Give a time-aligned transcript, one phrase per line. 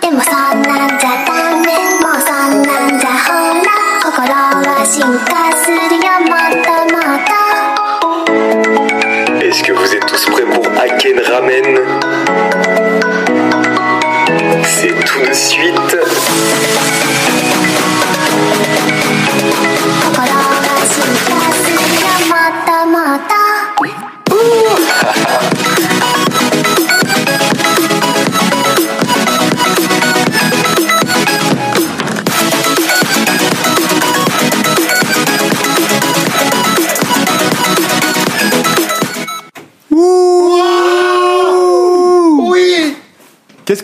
[0.00, 0.47] でもさ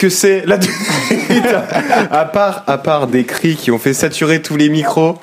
[0.04, 0.58] que c'est là
[2.10, 5.14] À part à part des cris qui ont fait saturer tous les micros,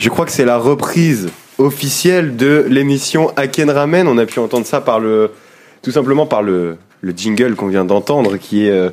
[0.00, 4.08] je crois que c'est la reprise officielle de l'émission Aken Ramen.
[4.08, 5.30] On a pu entendre ça par le
[5.82, 8.90] tout simplement par le, le jingle qu'on vient d'entendre qui est euh,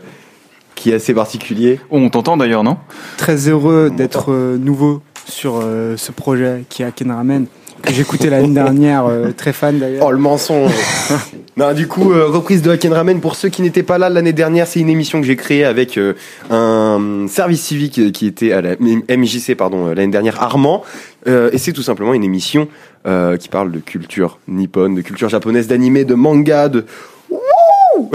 [0.75, 1.79] qui est assez particulier.
[1.89, 2.77] Oh, on t'entend d'ailleurs, non?
[3.17, 7.47] Très heureux d'être euh, nouveau sur euh, ce projet qui est Aken Ramen,
[7.81, 10.05] que j'écoutais l'année dernière, euh, très fan d'ailleurs.
[10.05, 10.71] Oh le mensonge
[11.57, 13.19] Non, du coup, euh, reprise de Haken Ramen.
[13.19, 15.97] Pour ceux qui n'étaient pas là l'année dernière, c'est une émission que j'ai créée avec
[15.97, 16.13] euh,
[16.49, 20.83] un service civique qui était à la MJC pardon l'année dernière, Armand.
[21.27, 22.67] Et c'est tout simplement une émission
[23.05, 26.85] qui parle de culture nippone, de culture japonaise, d'animé, de manga, de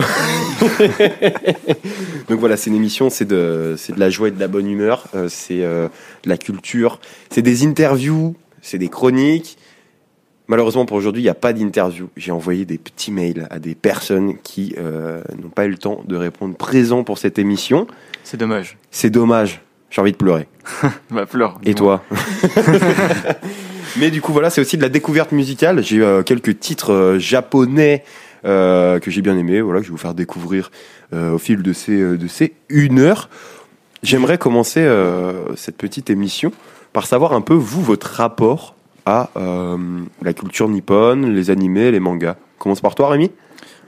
[2.29, 5.07] Donc voilà, c'est une émission, c'est de, de la joie et de la bonne humeur,
[5.29, 5.89] c'est de
[6.25, 6.99] la culture,
[7.31, 8.35] c'est des interviews,
[8.67, 9.57] c'est des chroniques.
[10.49, 12.09] Malheureusement pour aujourd'hui, il n'y a pas d'interview.
[12.17, 16.03] J'ai envoyé des petits mails à des personnes qui euh, n'ont pas eu le temps
[16.07, 17.87] de répondre présent pour cette émission.
[18.23, 18.77] C'est dommage.
[18.91, 19.61] C'est dommage.
[19.91, 20.47] J'ai envie de pleurer.
[21.11, 21.59] Bah, pleure.
[21.65, 22.03] Et toi
[23.97, 25.83] Mais du coup, voilà, c'est aussi de la découverte musicale.
[25.83, 28.05] J'ai euh, quelques titres euh, japonais
[28.45, 30.71] que j'ai bien aimés, voilà, que je vais vous faire découvrir
[31.13, 33.29] au fil de ces, de ces une heure.
[34.05, 34.89] J'aimerais commencer
[35.57, 36.53] cette petite émission
[36.93, 39.77] par savoir un peu, vous, votre rapport à euh,
[40.23, 42.37] la culture nippone, les animés, les mangas.
[42.59, 43.31] Commence par toi, Rémi?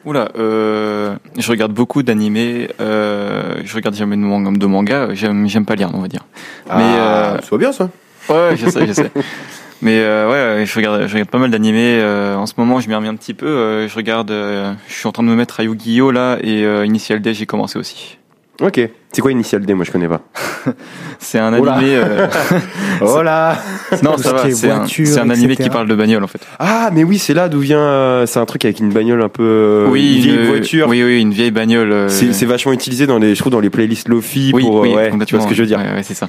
[0.05, 5.49] Oula, euh, je regarde beaucoup d'animés, euh, je regarde jamais de manga, de manga j'aime,
[5.49, 6.25] j'aime pas lire, on va dire.
[6.67, 7.91] Mais, Ah, euh, soit bien ça.
[8.31, 9.11] Ouais, je sais, je sais.
[9.83, 11.99] Mais euh, ouais, je regarde, je regarde pas mal d'animés.
[12.01, 13.47] euh, en ce moment, je m'y remets un petit peu.
[13.47, 16.65] euh, je regarde, euh, je suis en train de me mettre à Yu-Gi-Oh là et
[16.65, 18.19] euh, Initial D, j'ai commencé aussi.
[18.61, 18.81] Ok.
[19.13, 20.21] C'est quoi Initial D Moi, je connais pas.
[21.21, 21.75] C'est un Oh là.
[21.75, 21.95] animé.
[21.97, 22.27] euh,
[23.01, 23.57] Oh là
[24.03, 24.51] non, ça va.
[24.51, 25.63] C'est un, c'est animé etc.
[25.65, 26.41] qui parle de bagnole en fait.
[26.59, 27.79] Ah, mais oui, c'est là d'où vient.
[27.81, 29.43] euh, c'est un truc avec une bagnole un peu.
[29.43, 30.89] euh, oui, une vieille une- voiture.
[30.89, 31.93] Oui, oui, une vieille bagnole.
[31.93, 34.79] euh, C'est c'est vachement utilisé dans les, je trouve, dans les playlists Lofi oui, pour.
[34.79, 35.79] euh, oui, ouais, tu vois ce que je veux dire.
[35.79, 36.29] Ouais, ouais, c'est ça.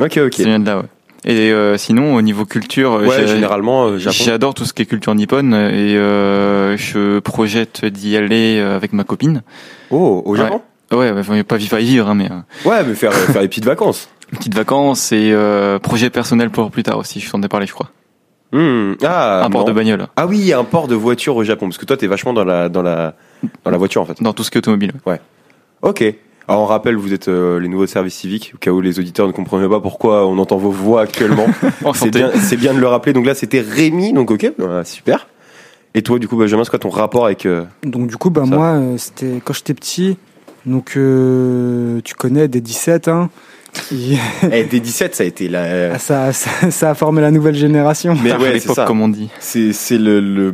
[0.00, 0.34] Ok, ok.
[0.34, 0.84] Ça vient de là, ouais.
[1.26, 3.98] Et euh, sinon, au niveau culture, euh, Ouais, généralement, euh.
[3.98, 8.92] J'adore tout ce qui est culture nippone et euh, je projette d'y aller euh, avec
[8.92, 9.42] ma copine.
[9.90, 10.56] Oh, au Japon?
[10.56, 10.60] Ouais,
[10.96, 13.48] ouais, pas vivre à y vivre, hein, mais euh, Ouais, mais faire, euh, faire des
[13.48, 14.08] petites vacances.
[14.30, 17.20] petites vacances et euh, projet personnel pour plus tard aussi.
[17.20, 17.90] Je t'en ai parlé, je crois.
[18.52, 19.66] Hmm, Ah, un port non.
[19.68, 22.32] de bagnole, Ah oui, un port de voiture au Japon, parce que toi, t'es vachement
[22.32, 23.14] dans la, dans la,
[23.64, 24.22] dans la voiture en fait.
[24.22, 24.92] dans tout ce qui est automobile.
[25.82, 26.04] Ok.
[26.46, 29.26] Alors on rappelle, vous êtes euh, les nouveaux services civiques, au cas où les auditeurs
[29.26, 31.46] ne comprenaient pas pourquoi on entend vos voix actuellement.
[31.94, 33.14] c'est bien, c'est bien de le rappeler.
[33.14, 35.26] Donc là, c'était Rémi, donc ok, voilà, super.
[35.94, 38.42] Et toi, du coup, Benjamin, c'est quoi ton rapport avec euh, Donc du coup, bah
[38.44, 38.54] Ça.
[38.54, 40.18] moi, euh, c'était quand j'étais petit.
[40.66, 43.30] Donc euh, tu connais des 17, hein.
[43.92, 45.94] eh, D17, ça a été la.
[45.94, 48.16] Ah, ça, ça, ça a formé la nouvelle génération.
[48.22, 48.84] Mais à ouais, c'est ça.
[48.84, 49.28] comme on dit.
[49.40, 50.52] C'est c'est le, le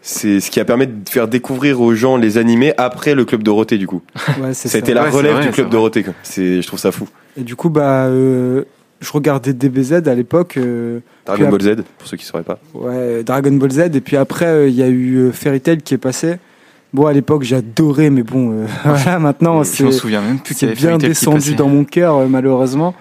[0.00, 3.44] c'est ce qui a permis de faire découvrir aux gens les animés après le club
[3.44, 4.02] Dorothée du coup.
[4.40, 4.94] Ouais, c'est Ça a été ça.
[4.94, 5.70] la Ouais, relève vrai, du club.
[5.70, 6.02] Dorothée.
[6.02, 6.14] quoi.
[6.24, 7.08] C'est je trouve ça fou.
[7.36, 8.64] Et du coup, bah, euh,
[9.00, 10.56] je regardais DBZ à l'époque.
[10.56, 12.58] euh, Dragon Ball Z pour ceux qui sauraient pas.
[12.74, 13.78] Ouais, Dragon Ball Z.
[13.94, 16.38] Et puis après, euh, il y a eu euh, Fairy Tail qui est passé.
[16.92, 20.54] Bon, à l'époque, j'adorais, mais bon, euh, voilà, maintenant, Je m'en c'est souviens même plus
[20.54, 22.94] qu'il y c'est avait bien descendu dans mon cœur, euh, malheureusement.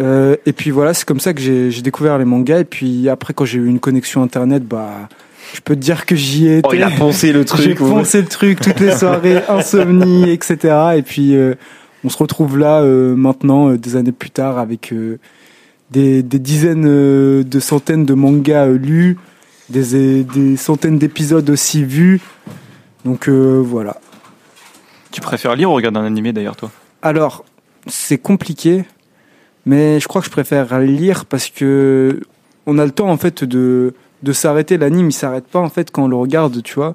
[0.00, 2.60] Euh, et puis voilà, c'est comme ça que j'ai j'ai découvert les mangas.
[2.60, 5.08] Et puis après, quand j'ai eu une connexion internet, bah,
[5.54, 6.68] je peux te dire que j'y ai été.
[6.70, 7.80] Oh, il a poncé le J'ai truc.
[7.80, 7.88] ouais.
[7.90, 10.74] poncé le truc toutes les soirées, insomnie, etc.
[10.96, 11.54] Et puis euh,
[12.04, 15.18] on se retrouve là euh, maintenant, euh, des années plus tard, avec euh,
[15.90, 19.18] des, des dizaines euh, de centaines de mangas euh, lus,
[19.68, 22.20] des, des centaines d'épisodes aussi vus.
[23.04, 23.96] Donc euh, voilà.
[25.10, 26.70] Tu préfères lire ou regarder un animé d'ailleurs, toi?
[27.02, 27.44] Alors,
[27.86, 28.84] c'est compliqué,
[29.66, 32.20] mais je crois que je préfère lire parce que
[32.66, 34.78] on a le temps en fait de, de s'arrêter.
[34.78, 36.94] L'anime, il s'arrête pas en fait quand on le regarde, tu vois.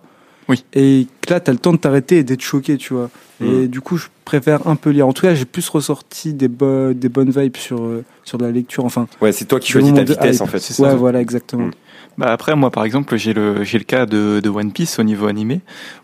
[0.50, 0.63] Oui.
[0.74, 3.10] Et que là, t'as le temps de t'arrêter et d'être choqué, tu vois.
[3.42, 3.45] Mm.
[3.63, 5.06] Et du coup, je préfère un peu lire.
[5.06, 8.45] En tout cas, j'ai plus ressorti des, bo- des bonnes vibes sur, euh, sur de
[8.45, 8.86] la lecture.
[8.86, 10.42] Enfin, Ouais, c'est toi qui choisis ta vitesse hype.
[10.44, 10.60] en fait.
[10.60, 10.95] C'est ouais, ça.
[10.95, 11.65] voilà, exactement.
[11.68, 11.71] Mm.
[12.18, 15.04] Bah après moi par exemple j'ai le j'ai le cas de, de One Piece au
[15.04, 15.62] niveau animé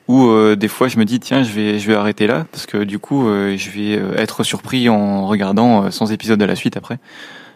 [0.07, 2.67] où euh, des fois je me dis tiens je vais je vais arrêter là parce
[2.67, 6.45] que du coup euh, je vais euh, être surpris en regardant euh, 100 épisodes à
[6.45, 6.99] la suite après.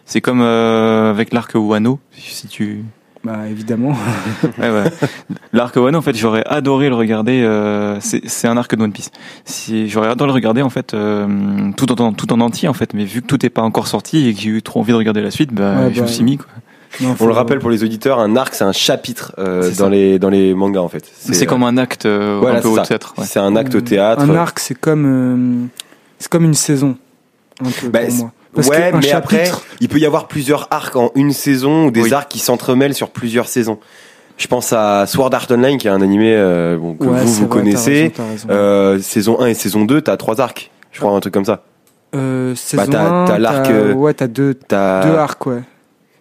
[0.06, 2.82] C'est comme euh, avec l'arc Wano si tu
[3.22, 3.94] Bah évidemment.
[4.58, 4.90] ouais, ouais.
[5.52, 8.90] l'arc Wano en fait j'aurais adoré le regarder euh, c'est c'est un arc de One
[8.92, 9.12] Piece.
[9.44, 12.92] Si j'aurais adoré le regarder en fait euh, tout en tout en entier en fait
[12.92, 14.96] mais vu que tout n'est pas encore sorti et que j'ai eu trop envie de
[14.96, 16.46] regarder la suite bah Ouais, je me bah, suis mis quoi.
[17.00, 20.18] Non, On le rappelle pour les auditeurs, un arc c'est un chapitre euh, dans les
[20.18, 21.04] dans les mangas en fait.
[21.18, 22.82] C'est comme un acte euh, voilà, un peu c'est au ça.
[22.82, 23.14] théâtre.
[23.18, 23.24] ouais.
[23.26, 24.22] C'est un acte au théâtre.
[24.22, 25.66] Un arc, c'est comme euh,
[26.18, 26.96] c'est comme une saison.
[27.60, 28.32] Un peu Bah, pour c'est- moi.
[28.54, 31.90] Parce ouais, mais après, chapitre- il peut y avoir plusieurs arcs en une saison ou
[31.90, 32.12] des Oui.
[32.14, 33.78] arcs qui s'entremêlent sur plusieurs saisons.
[34.38, 37.32] Je pense à Sword Art Online, qui est un animé euh, bon, que Ouais, vous,
[37.32, 38.12] vous vrai, connaissez.
[38.16, 38.48] raison.
[38.50, 40.70] Euh, saison 1 et saison 2, t'as trois arcs.
[40.92, 41.62] Je crois, un truc comme ça.
[42.16, 45.60] Euh, saison bah, t'as- 1, t'as l'arc, euh, Ouais, t'as deux, T'as deux arcs, ouais.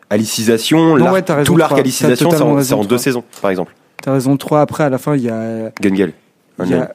[0.09, 1.77] Alicisation, ouais, tout l'arc.
[1.77, 2.29] Alicisation,
[2.61, 3.73] c'est en, deux saisons, par exemple.
[4.01, 5.71] T'as raison, 3 après, à la fin, il y a.
[5.81, 6.13] Gengel.
[6.63, 6.93] il y a-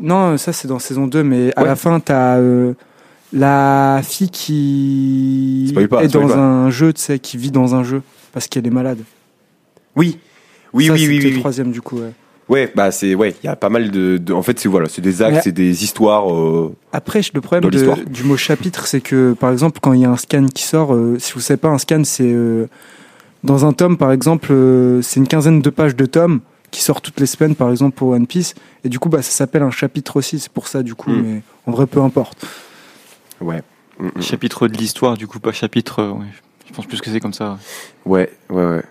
[0.00, 1.68] Non, ça c'est dans saison 2, mais à Ouais.
[1.68, 2.74] la fin, t'as euh,
[3.32, 6.36] la fille qui Spoil pas, est dans pas.
[6.36, 8.02] un jeu, tu sais, qui vit dans un jeu
[8.32, 8.98] parce qu'elle est malade.
[9.96, 10.18] Oui.
[10.72, 11.98] Oui, Ça, oui, oui, oui, le troisième du coup.
[11.98, 12.12] Ouais.
[12.50, 14.88] Ouais, bah c'est ouais, il y a pas mal de, de- en fait c'est voilà,
[14.88, 15.40] c'est des actes, Ouais.
[15.42, 16.30] c'est des histoires.
[16.34, 20.04] euh, Après, le problème de- du mot chapitre, c'est que par exemple, quand il y
[20.04, 22.66] a un scan qui sort, euh, si vous savez pas, un scan, c'est euh,
[23.44, 26.40] dans un tome, par exemple, euh, c'est une quinzaine de pages de tomes
[26.72, 28.54] qui sort toutes les semaines, par exemple pour One Piece,
[28.84, 30.38] et du coup, bah, ça s'appelle un chapitre aussi.
[30.40, 31.22] C'est pour ça, du coup, Mm.
[31.22, 32.44] mais en vrai, peu importe.
[33.40, 33.62] ouais.
[33.98, 34.22] Mm, mm.
[34.22, 36.02] Chapitre de l'histoire, du coup, pas chapitre.
[36.02, 36.26] ouais.
[36.68, 37.58] Je pense plus que c'est comme ça.
[38.06, 38.82] Ouais, ouais, ouais.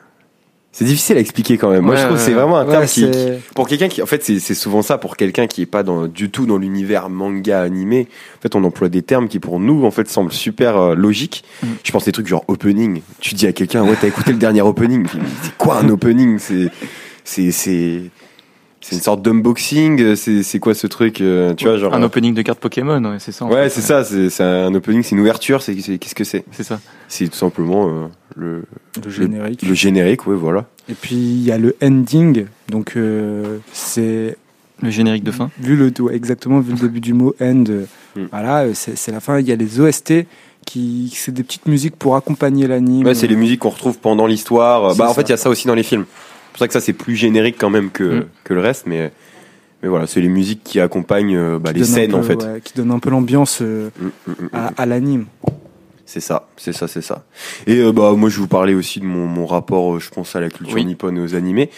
[0.72, 1.84] C'est difficile à expliquer quand même.
[1.84, 3.10] Moi, Ouais, je trouve que c'est vraiment un terme Ouais, qui,
[3.56, 6.30] pour quelqu'un qui, en fait, c'est souvent ça pour quelqu'un qui est pas dans, du
[6.30, 8.08] tout dans l'univers manga animé.
[8.38, 11.44] En fait, on emploie des termes qui pour nous, en fait, semblent super euh, logiques.
[11.64, 11.68] Mm.
[11.84, 13.02] Je pense des trucs genre opening.
[13.20, 15.08] Tu dis à quelqu'un, ouais, t'as écouté le dernier opening.
[15.42, 16.38] C'est quoi un opening?
[16.38, 16.70] C'est,
[17.24, 18.02] c'est, c'est,
[18.82, 20.02] c'est une sorte d'unboxing.
[20.02, 21.94] euh, C'est, quoi ce truc euh, Tu vois, genre.
[21.94, 23.46] Un opening de cartes Pokémon, ouais, c'est ça.
[23.46, 24.04] en Ouais, c'est ça.
[24.04, 25.64] C'est, un opening, c'est une ouverture.
[25.64, 26.46] Qu'est-ce que c'est?
[26.52, 26.80] C'est ça.
[27.08, 28.64] C'est tout simplement euh, le,
[29.04, 29.62] le générique.
[29.64, 30.28] le générique.
[30.28, 30.66] Ouais, voilà.
[30.90, 34.38] Et puis il y a le ending, donc euh, c'est
[34.82, 35.52] Le générique de fin.
[35.60, 37.86] vu le ouais, exactement vu le début du mot end, euh,
[38.16, 38.22] Mm.
[38.32, 39.40] voilà, euh, c'est la fin.
[39.40, 40.26] Il y a les OST
[40.66, 43.06] qui c'est des petites musiques pour accompagner l'anime.
[43.06, 44.96] Ouais, c'est les musiques qu'on retrouve pendant l'histoire.
[44.96, 46.06] Bah, en fait, il y a ça aussi dans les films.
[46.60, 48.26] C'est pour ça que ça, c'est plus générique quand même que, Mm.
[48.44, 49.12] que le reste, mais,
[49.82, 52.36] mais voilà, c'est les musiques qui accompagnent euh, bah, qui les scènes, peu, en fait.
[52.36, 55.26] ouais, qui donnent un peu l'ambiance euh, Mm, mm, mm, à, à l'anime.
[56.06, 57.24] C'est ça, c'est ça, c'est ça.
[57.68, 60.36] Et euh, bah, moi, je vous parler aussi de mon, mon rapport, euh, je pense,
[60.36, 60.84] à la culture Oui.
[60.84, 61.70] nippone et aux animés.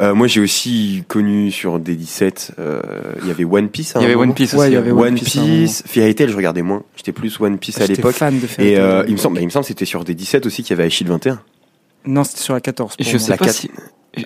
[0.00, 2.80] Euh, moi, j'ai aussi connu sur D17, euh,
[3.22, 3.94] il y avait One Piece.
[3.96, 4.14] Il y avait.
[4.14, 4.68] One Piece Ouais, aussi.
[4.68, 5.82] il y avait One, One Piece, Piece.
[5.86, 6.84] Fairy Tail, je regardais moins.
[6.94, 8.14] J'étais plus One Piece à J'étais l'époque.
[8.14, 8.80] fan de Fairy Et Tail.
[8.84, 10.78] euh, il me semble, bah, il me semble que c'était sur D17 aussi qu'il y
[10.78, 11.40] avait Aishid 21.
[12.06, 12.94] Non, c'était sur la 14.
[12.98, 13.24] Et pour je moi.
[13.26, 13.70] sais La pas quatre- si.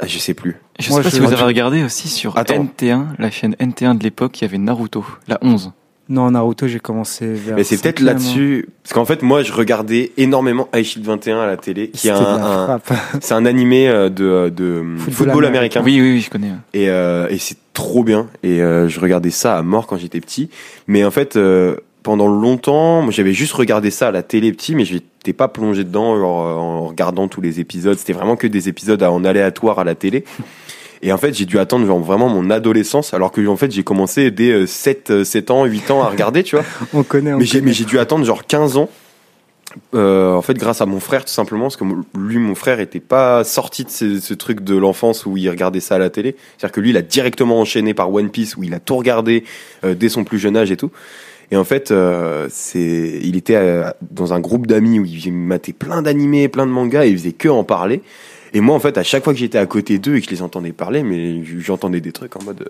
[0.00, 0.56] Ah, je sais plus.
[0.80, 2.54] Je Moi, sais pas je- si vous moi, avez regardé aussi sur Attends.
[2.54, 5.72] NT1, la chaîne NT1 de l'époque, il y avait Naruto, la 11.
[6.08, 7.54] Non, Naruto, j'ai commencé vers.
[7.56, 8.68] Mais c'est peut-être là-dessus.
[8.82, 12.80] Parce qu'en fait, moi, je regardais énormément Aishid 21 à la télé, qui est un,
[13.20, 15.80] c'est un animé euh, de, de Football football, américain.
[15.80, 15.82] américain.
[15.84, 16.50] Oui, oui, oui, je connais.
[16.74, 18.26] Et, euh, et c'est trop bien.
[18.42, 20.50] Et euh, je regardais ça à mort quand j'étais petit.
[20.88, 24.74] Mais en fait, euh, pendant longtemps, moi, j'avais juste regardé ça à la télé petit,
[24.74, 27.98] mais j'étais pas plongé dedans genre, euh, en regardant tous les épisodes.
[27.98, 30.24] C'était vraiment que des épisodes en aléatoire à la télé.
[31.02, 33.82] Et en fait, j'ai dû attendre genre, vraiment mon adolescence, alors que en fait, j'ai
[33.82, 36.64] commencé dès euh, 7, euh, 7 ans, 8 ans à regarder, tu vois.
[36.94, 37.32] On connaît.
[37.32, 38.88] On Mais j'ai, mais j'ai dû attendre genre 15 ans.
[39.94, 41.84] Euh, en fait, grâce à mon frère, tout simplement, parce que
[42.16, 45.80] lui, mon frère, était pas sorti de ce, ce truc de l'enfance où il regardait
[45.80, 46.36] ça à la télé.
[46.56, 49.44] C'est-à-dire que lui, il a directement enchaîné par One Piece, où il a tout regardé
[49.84, 50.90] euh, dès son plus jeune âge et tout.
[51.52, 56.00] Et en fait, euh, il était euh, dans un groupe d'amis où il matait plein
[56.00, 58.00] d'animés, plein de mangas, et il faisait que en parler.
[58.54, 60.30] Et moi, en fait, à chaque fois que j'étais à côté d'eux et que je
[60.30, 62.66] les entendais parler, mais j'entendais des trucs en mode,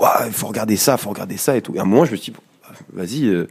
[0.00, 1.74] ouais, il faut regarder ça, faut regarder ça et tout.
[1.78, 3.28] À un moment, je me suis dit, bon, vas-y.
[3.28, 3.46] euh,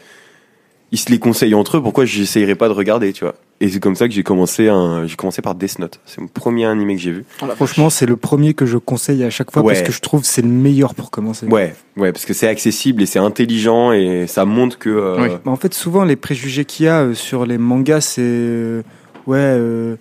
[0.92, 3.36] ils se les conseillent entre eux, pourquoi j'essayerais pas de regarder, tu vois?
[3.64, 6.02] Et c'est comme ça que j'ai commencé un, j'ai commencé par Death Note.
[6.06, 7.24] C'est mon premier animé que j'ai vu.
[7.56, 10.28] Franchement, c'est le premier que je conseille à chaque fois parce que je trouve que
[10.28, 11.46] c'est le meilleur pour commencer.
[11.46, 14.90] Ouais, ouais, parce que c'est accessible et c'est intelligent et ça montre que.
[14.90, 15.30] euh, Oui.
[15.46, 18.82] Bah, en fait, souvent, les préjugés qu'il y a euh, sur les mangas, c'est euh,
[19.28, 19.96] ouais, euh,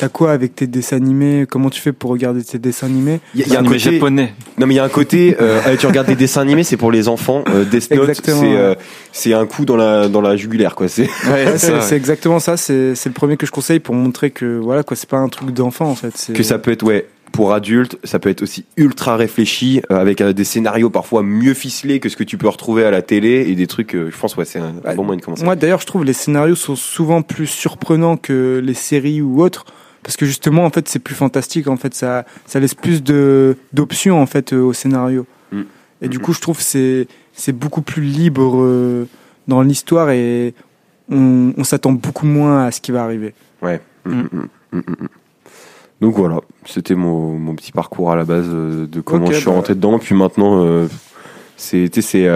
[0.00, 1.46] t'as quoi avec tes dessins animés?
[1.48, 3.20] Comment tu fais pour regarder tes dessins animés?
[3.34, 3.78] Il y, a- il y a un côté.
[3.78, 4.32] japonais.
[4.58, 5.36] Non, mais il y a un côté.
[5.40, 7.44] Euh, tu regardes des dessins animés, c'est pour les enfants.
[7.48, 8.56] Euh, Death Note, Exactement, c'est ouais.
[8.56, 8.74] euh,
[9.12, 10.88] c'est un coup dans la dans la jugulaire, quoi.
[10.88, 11.08] C'est.
[11.30, 12.56] Ouais, c'est exactement ça.
[12.56, 15.28] C'est c'est le premier que je conseille pour montrer que voilà quoi, c'est pas un
[15.28, 16.12] truc d'enfant en fait.
[16.16, 19.96] c'est- que ça peut être ouais pour adultes, ça peut être aussi ultra réfléchi euh,
[20.00, 23.02] avec euh, des scénarios parfois mieux ficelés que ce que tu peux retrouver à la
[23.02, 23.94] télé et des trucs.
[23.94, 24.96] euh, je pense ouais, c'est un Ouais.
[24.96, 25.44] bon moyen de commencer.
[25.44, 29.64] Moi d'ailleurs, je trouve les scénarios sont souvent plus surprenants que les séries ou autres
[30.02, 33.56] parce que justement en fait c'est plus fantastique en fait ça ça laisse plus de
[33.72, 35.62] d'options en fait euh, au scénario Mm.
[36.02, 39.08] et du coup je trouve que c'est c'est beaucoup plus libre euh,
[39.48, 40.54] dans l'histoire et
[41.10, 43.80] on, on s'attend beaucoup moins à ce qui va arriver Ouais.
[44.04, 44.22] Mm.
[44.72, 44.82] Mm.
[46.00, 49.46] Donc voilà, c'était mon, mon petit parcours à la base euh, de comment je suis
[49.46, 49.50] bah.
[49.52, 49.98] rentré dedans.
[49.98, 50.86] Puis maintenant,
[51.56, 52.28] c'est c'est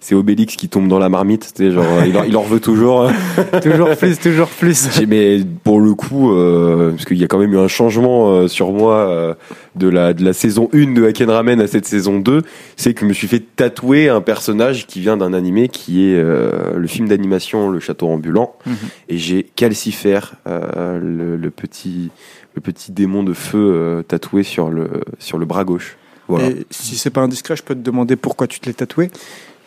[0.00, 1.52] c'est Obélix qui tombe dans la marmite.
[1.56, 3.10] tu Genre, euh, il, en, il en veut toujours.
[3.62, 7.52] toujours plus toujours plus Mais pour le coup, euh, parce qu'il y a quand même
[7.52, 9.34] eu un changement euh, sur moi euh,
[9.74, 12.42] de la de la saison 1 de Haken Ramen à cette saison 2,
[12.76, 16.22] c'est que je me suis fait tatouer un personnage qui vient d'un animé qui est
[16.22, 18.74] le film d'animation Le Château ambulant Mhm.
[19.08, 22.10] et j'ai Calcifer, euh, le, le petit
[22.54, 24.88] le petit démon de feu tatoué sur le
[25.18, 25.96] sur le bras gauche.
[26.28, 26.48] Voilà.
[26.48, 29.10] et si c'est pas indiscret je peux te demander pourquoi tu te l'es tatoué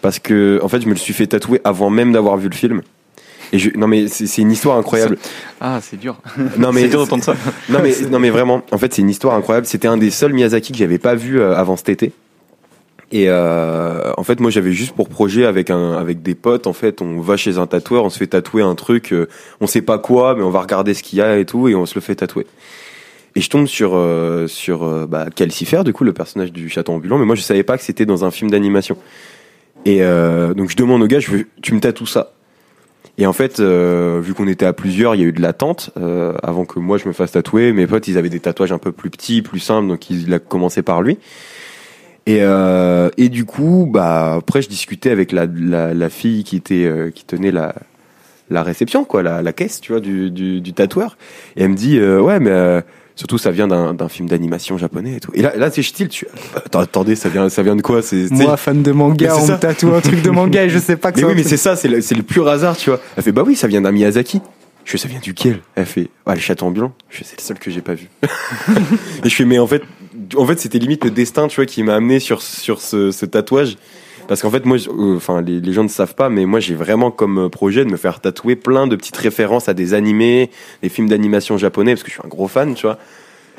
[0.01, 2.55] Parce que en fait, je me le suis fait tatouer avant même d'avoir vu le
[2.55, 2.81] film.
[3.53, 5.17] Et je, non mais c'est une histoire incroyable.
[5.60, 6.22] Ah, c'est dur.
[6.58, 7.36] Non mais c'est dur d'entendre ça.
[7.70, 9.67] Non mais non mais vraiment, en fait c'est une histoire incroyable.
[9.67, 12.13] C'était un des seuls Miyazaki que j'avais pas vu euh, avant cet été.
[13.12, 16.72] Et euh, en fait moi j'avais juste pour projet avec un avec des potes en
[16.72, 19.27] fait on va chez un tatoueur, on se fait tatouer un truc, euh,
[19.60, 21.75] on sait pas quoi mais on va regarder ce qu'il y a et tout et
[21.75, 22.48] on se le fait tatouer.
[23.36, 26.93] Et je tombe sur euh, sur euh, bah, Calcifer du coup le personnage du château
[26.93, 28.96] ambulant mais moi je savais pas que c'était dans un film d'animation.
[29.85, 32.33] Et euh, donc je demande au gars je veux, tu me tatoues ça.
[33.17, 35.91] Et en fait, euh, vu qu'on était à plusieurs, il y a eu de l'attente
[35.97, 37.73] euh, avant que moi je me fasse tatouer.
[37.73, 40.39] Mes potes, ils avaient des tatouages un peu plus petits, plus simples, donc il a
[40.39, 41.17] commencé par lui.
[42.25, 46.55] Et, euh, et du coup, bah après, je discutais avec la, la, la fille qui
[46.55, 47.75] était euh, qui tenait la
[48.50, 51.17] la réception, quoi, la, la caisse, tu vois, du, du, du tatoueur.
[51.55, 52.83] Et elle me dit, euh, ouais, mais
[53.21, 55.29] surtout ça vient d'un film d'animation japonais et tout.
[55.35, 56.07] Et là, là, c'est style.
[56.07, 56.25] Tu...
[56.55, 59.53] Attends, attendez, ça vient, ça vient de quoi C'est moi fan de manga on ça.
[59.53, 61.43] me tatoue un truc de manga et je sais pas que mais ça oui, mais
[61.43, 62.99] c'est ça, c'est le, le pur hasard, tu vois.
[63.15, 64.41] Elle fait, bah oui, ça vient d'un Miyazaki.
[64.85, 65.59] Je fais, ça vient duquel?
[65.75, 66.93] Elle fait, ah, le château ambulant.
[67.11, 68.09] Je fais, c'est le seul que j'ai pas vu.
[69.23, 69.83] et je fais, mais en fait,
[70.35, 73.27] en fait, c'était limite le destin, tu vois, qui m'a amené sur, sur ce, ce
[73.27, 73.77] tatouage.
[74.27, 76.75] Parce qu'en fait, moi, euh, enfin, les, les gens ne savent pas, mais moi, j'ai
[76.75, 80.49] vraiment comme euh, projet de me faire tatouer plein de petites références à des animés,
[80.81, 82.97] des films d'animation japonais, parce que je suis un gros fan, tu vois.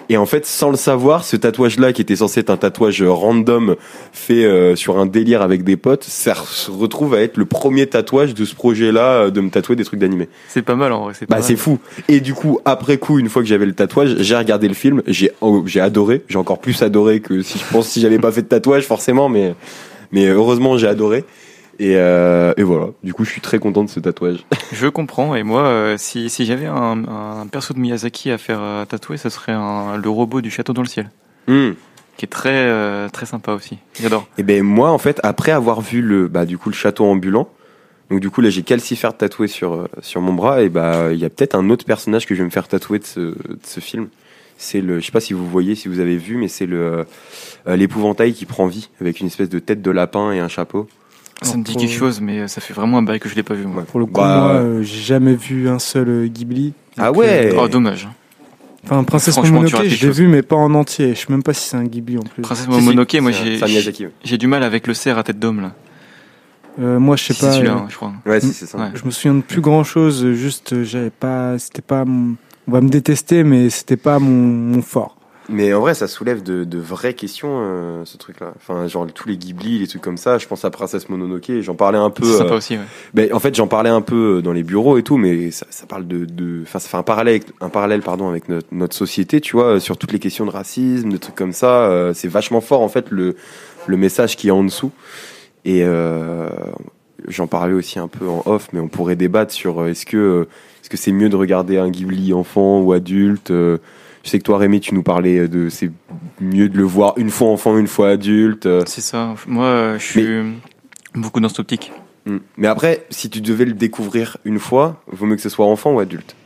[0.09, 3.77] Et en fait, sans le savoir, ce tatouage-là, qui était censé être un tatouage random
[4.13, 7.87] fait euh, sur un délire avec des potes, ça se retrouve à être le premier
[7.87, 10.29] tatouage de ce projet-là, euh, de me tatouer des trucs d'animé.
[10.49, 11.15] C'est pas mal en vrai.
[11.19, 11.79] C'est pas Bah, c'est fou.
[12.09, 15.03] Et du coup, après coup, une fois que j'avais le tatouage, j'ai regardé le film,
[15.07, 18.33] j'ai oh, j'ai adoré, j'ai encore plus adoré que si je pense si j'avais pas
[18.33, 19.55] fait de tatouage forcément, mais
[20.13, 21.25] mais heureusement j'ai adoré.
[21.79, 22.89] Et, euh, et voilà.
[23.03, 24.45] Du coup, je suis très content de ce tatouage.
[24.73, 25.35] Je comprends.
[25.35, 29.17] Et moi, euh, si, si j'avais un, un perso de Miyazaki à faire euh, tatouer,
[29.17, 31.11] ce serait un, le robot du château dans le ciel,
[31.49, 31.71] Hmm.
[32.19, 33.79] qui est très euh, très sympa aussi.
[34.01, 34.29] J'adore.
[34.39, 37.49] Et ben moi, en fait, après avoir vu le bah du coup le château ambulant,
[38.11, 41.19] donc du coup là j'ai Calcifer tatoué sur euh, sur mon bras et bah il
[41.19, 43.59] y a peut-être un autre personnage que je vais me faire tatouer de ce de
[43.65, 44.09] ce film.
[44.63, 47.05] C'est le, je sais pas si vous voyez, si vous avez vu, mais c'est le
[47.67, 50.89] euh, l'épouvantail qui prend vie avec une espèce de tête de lapin et un chapeau.
[51.43, 53.55] Ça me dit quelque chose, mais ça fait vraiment un bail que je l'ai pas
[53.55, 53.83] vu moi.
[53.83, 57.53] pour le coup Bah, moi euh, j'ai jamais vu un seul euh, Ghibli Ah ouais.
[57.53, 58.09] euh, Oh dommage.
[58.85, 61.15] Enfin, Princesse Franchement, tu Mononoke, je l'ai vu, mais pas en entier.
[61.15, 62.43] Je sais même pas si c'est un Ghibli en plus.
[62.43, 63.59] Princesse Mononoke, moi j'ai
[64.25, 65.75] j'ai du mal avec le cerf à tête d'homme là.
[66.81, 67.51] Euh, moi, je sais Si, pas.
[67.51, 68.13] C'est celui-là, euh, je crois.
[68.25, 68.79] Ouais, si c'est ça.
[68.79, 68.91] Ouais.
[68.95, 70.33] Je me souviens de plus grand chose.
[70.33, 71.59] Juste, euh, j'avais pas.
[71.59, 72.05] C'était pas.
[72.69, 75.17] On va me détester, mais c'était pas mon, mon fort.
[75.49, 78.53] Mais en vrai, ça soulève de, de vraies questions, euh, ce truc-là.
[78.57, 80.39] Enfin, genre tous les Ghibli, les trucs comme ça.
[80.39, 81.51] Je pense à Princesse Mononoke.
[81.61, 82.25] J'en parlais un peu.
[82.25, 82.75] C'est sympa euh, aussi.
[82.77, 82.85] Ouais.
[83.13, 85.85] Ben, en fait, j'en parlais un peu dans les bureaux et tout, mais ça, ça
[85.87, 88.95] parle de, de, enfin, ça fait un parallèle, avec- un parallèle, pardon, avec notre, notre
[88.95, 91.87] société, tu vois, sur toutes les questions de racisme, de trucs comme ça.
[91.91, 93.35] euh, c'est vachement fort, en fait, le,
[93.89, 94.93] le message qui est en dessous.
[95.65, 96.49] Et euh,
[97.29, 100.17] j'en parlais aussi un peu en off, mais on pourrait débattre sur euh, est-ce que,
[100.17, 100.49] euh,
[100.81, 103.51] est-ce que c'est mieux de regarder un Ghibli enfant ou adulte.
[103.51, 103.79] euh,
[104.25, 105.91] je sais que toi, Rémi, tu nous parlais de, c'est
[106.41, 108.69] mieux de le voir une fois enfant, une fois adulte.
[108.87, 109.35] C'est ça.
[109.49, 110.27] Moi, je suis
[111.15, 111.93] beaucoup dans cette optique.
[112.27, 112.37] Mm.
[112.57, 115.95] Mais après, si tu devais le découvrir une fois, vaut mieux que ce soit enfant
[115.95, 116.37] ou adulte.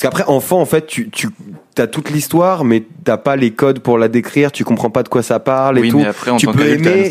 [0.00, 1.28] Parce qu'après, enfant, en fait, tu, tu
[1.76, 5.08] as toute l'histoire, mais t'as pas les codes pour la décrire, tu comprends pas de
[5.08, 5.98] quoi ça parle et Oui, tout.
[5.98, 7.10] mais après, en Tu tant peux aimer.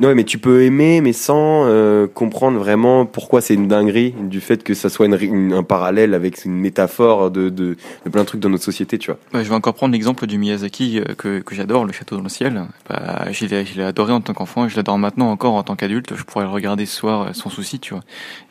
[0.00, 4.40] Non, mais tu peux aimer, mais sans euh, comprendre vraiment pourquoi c'est une dinguerie, du
[4.40, 8.22] fait que ça soit une, une- un parallèle avec une métaphore de, de, de plein
[8.22, 9.20] de trucs dans notre société, tu vois.
[9.32, 12.24] Ouais, je vais encore prendre l'exemple du Miyazaki euh, que, que j'adore, Le Château dans
[12.24, 12.64] le ciel.
[12.88, 15.62] Bah, je l'ai je l'ai adoré en tant qu'enfant et je l'adore maintenant encore en
[15.62, 16.14] tant qu'adulte.
[16.16, 18.02] Je pourrais le regarder ce soir euh, sans souci, tu vois.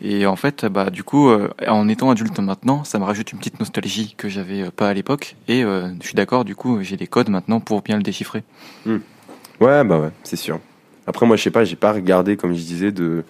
[0.01, 1.29] Et en fait, bah, du coup,
[1.67, 4.93] en étant adulte maintenant, ça me rajoute une petite nostalgie que j'avais euh, pas à
[4.93, 5.35] l'époque.
[5.47, 8.43] Et euh, je suis d'accord, du coup, j'ai les codes maintenant pour bien le déchiffrer.
[8.85, 10.59] Ouais, bah ouais, c'est sûr.
[11.07, 13.23] Après, moi, je sais pas, j'ai pas regardé, comme je disais, de,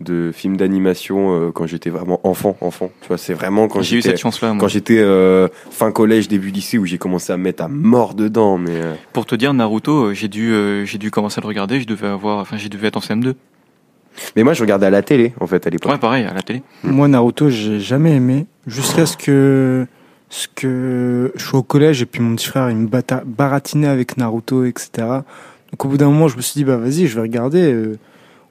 [0.00, 2.90] de films d'animation euh, quand j'étais vraiment enfant, enfant.
[3.00, 4.54] Tu vois, c'est vraiment quand J'ai eu cette chance-là.
[4.58, 8.14] quand j'étais euh, fin collège, début lycée où j'ai commencé à me mettre à mort
[8.14, 8.58] dedans.
[8.58, 8.80] Mais
[9.12, 10.52] Pour te dire, Naruto, j'ai dû,
[10.86, 11.80] j'ai dû commencer à le regarder.
[11.80, 13.34] Je devais avoir, enfin, j'ai dû être en CM2.
[14.36, 15.90] Mais moi, je regardais à la télé en fait à l'époque.
[15.92, 16.62] Ouais, pareil, à la télé.
[16.84, 18.46] Moi, Naruto, j'ai jamais aimé.
[18.66, 19.86] Jusqu'à ce que,
[20.28, 23.88] ce que je suis au collège et puis mon petit frère, il me bata- baratinait
[23.88, 24.88] avec Naruto, etc.
[25.72, 27.72] Donc, au bout d'un moment, je me suis dit, bah, vas-y, je vais regarder.
[27.72, 27.98] euh.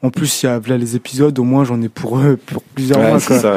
[0.01, 2.63] En plus, il y a là, les épisodes, au moins, j'en ai pour, euh, pour
[2.63, 3.39] plusieurs Ouais, mois, c'est quoi.
[3.39, 3.55] ça.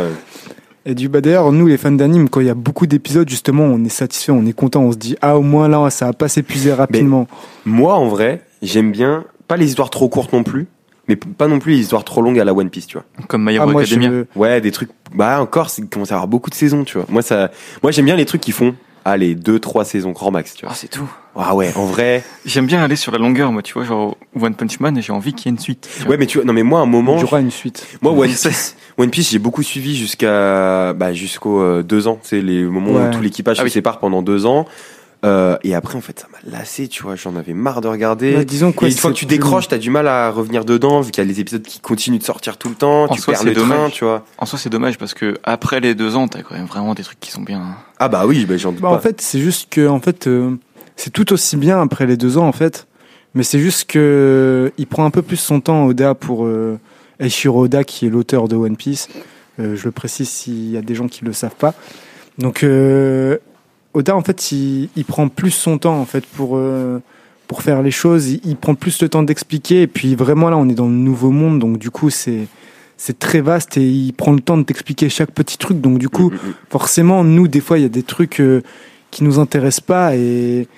[0.85, 3.63] Et du, bah, d'ailleurs, nous, les fans d'anime, quand il y a beaucoup d'épisodes, justement,
[3.63, 6.13] on est satisfait, on est content, on se dit, ah, au moins, là, ça va
[6.13, 7.29] pas s'épuiser rapidement.
[7.65, 10.67] Moi, en vrai, j'aime bien pas les histoires trop courtes non plus,
[11.09, 13.05] mais pas non plus les histoires trop longues à la One Piece, tu vois.
[13.29, 14.11] Comme My Ah, Hero moi, Academia.
[14.11, 14.91] je, Ouais, des trucs.
[15.15, 17.07] Bah encore, c'est commence à avoir beaucoup de saisons, tu vois.
[17.09, 17.51] Moi, ça,
[17.83, 18.75] moi, j'aime bien les trucs qui font.
[19.05, 20.77] Allez, deux, trois saisons grand max, tu Ah, vois.
[20.77, 21.11] c'est tout.
[21.35, 22.23] Ah ouais, en vrai.
[22.47, 25.33] J'aime bien aller sur la longueur, moi, tu vois, genre One Punch Man, j'ai envie
[25.33, 25.89] qu'il y ait une suite.
[26.09, 27.85] Ouais, mais tu vois, non, mais moi, à un moment, il y aura une suite.
[28.01, 28.29] moi, One.
[28.29, 32.21] Piece, One Piece, j'ai beaucoup suivi jusqu'à, bah, jusqu'aux euh, deux ans.
[32.23, 33.09] C'est les moments Ouais.
[33.09, 33.71] où tout l'équipage Ah se oui.
[33.73, 34.67] sépare pendant deux ans.
[35.25, 37.14] Euh, et après, en fait, ça m'a lassé, tu vois.
[37.14, 38.35] J'en avais marre de regarder.
[38.35, 41.00] Bah, disons quoi, et une fois que tu décroches, t'as du mal à revenir dedans,
[41.00, 43.05] vu qu'il y a les épisodes qui continuent de sortir tout le temps.
[43.05, 43.93] En tu soi, perds c'est le train, dommage.
[43.93, 44.25] tu vois.
[44.38, 47.05] En soi, c'est dommage parce que après les deux ans, t'as quand même vraiment des
[47.05, 47.62] trucs qui sont bien.
[48.00, 48.97] Ah bah oui, bah, j'en doute Bah, pas.
[48.97, 50.57] en fait, c'est juste que, en fait, euh,
[50.97, 52.88] c'est tout aussi bien après les deux ans, en fait.
[53.35, 53.99] Mais c'est juste que
[54.69, 56.79] euh, il prend un peu plus son temps, Oda, pour euh,
[57.21, 59.09] Eiichiro Oda, qui est l'auteur de One Piece.
[59.61, 61.75] Euh, je le précise s'il y a des gens qui le savent pas.
[62.38, 63.38] Donc, euh,
[63.95, 67.01] Oda, en fait, il, il prend plus son temps, en fait, pour euh,
[67.49, 68.31] pour faire les choses.
[68.31, 69.83] Il, il prend plus le temps d'expliquer.
[69.83, 72.47] Et puis, vraiment, là, on est dans le nouveau monde, donc du coup, c'est
[72.97, 75.81] c'est très vaste et il prend le temps de t'expliquer chaque petit truc.
[75.81, 76.55] Donc, du coup, Mm, mm, mm.
[76.71, 78.63] forcément, nous, des fois, il y a des trucs euh,
[79.11, 80.69] qui nous intéressent pas et,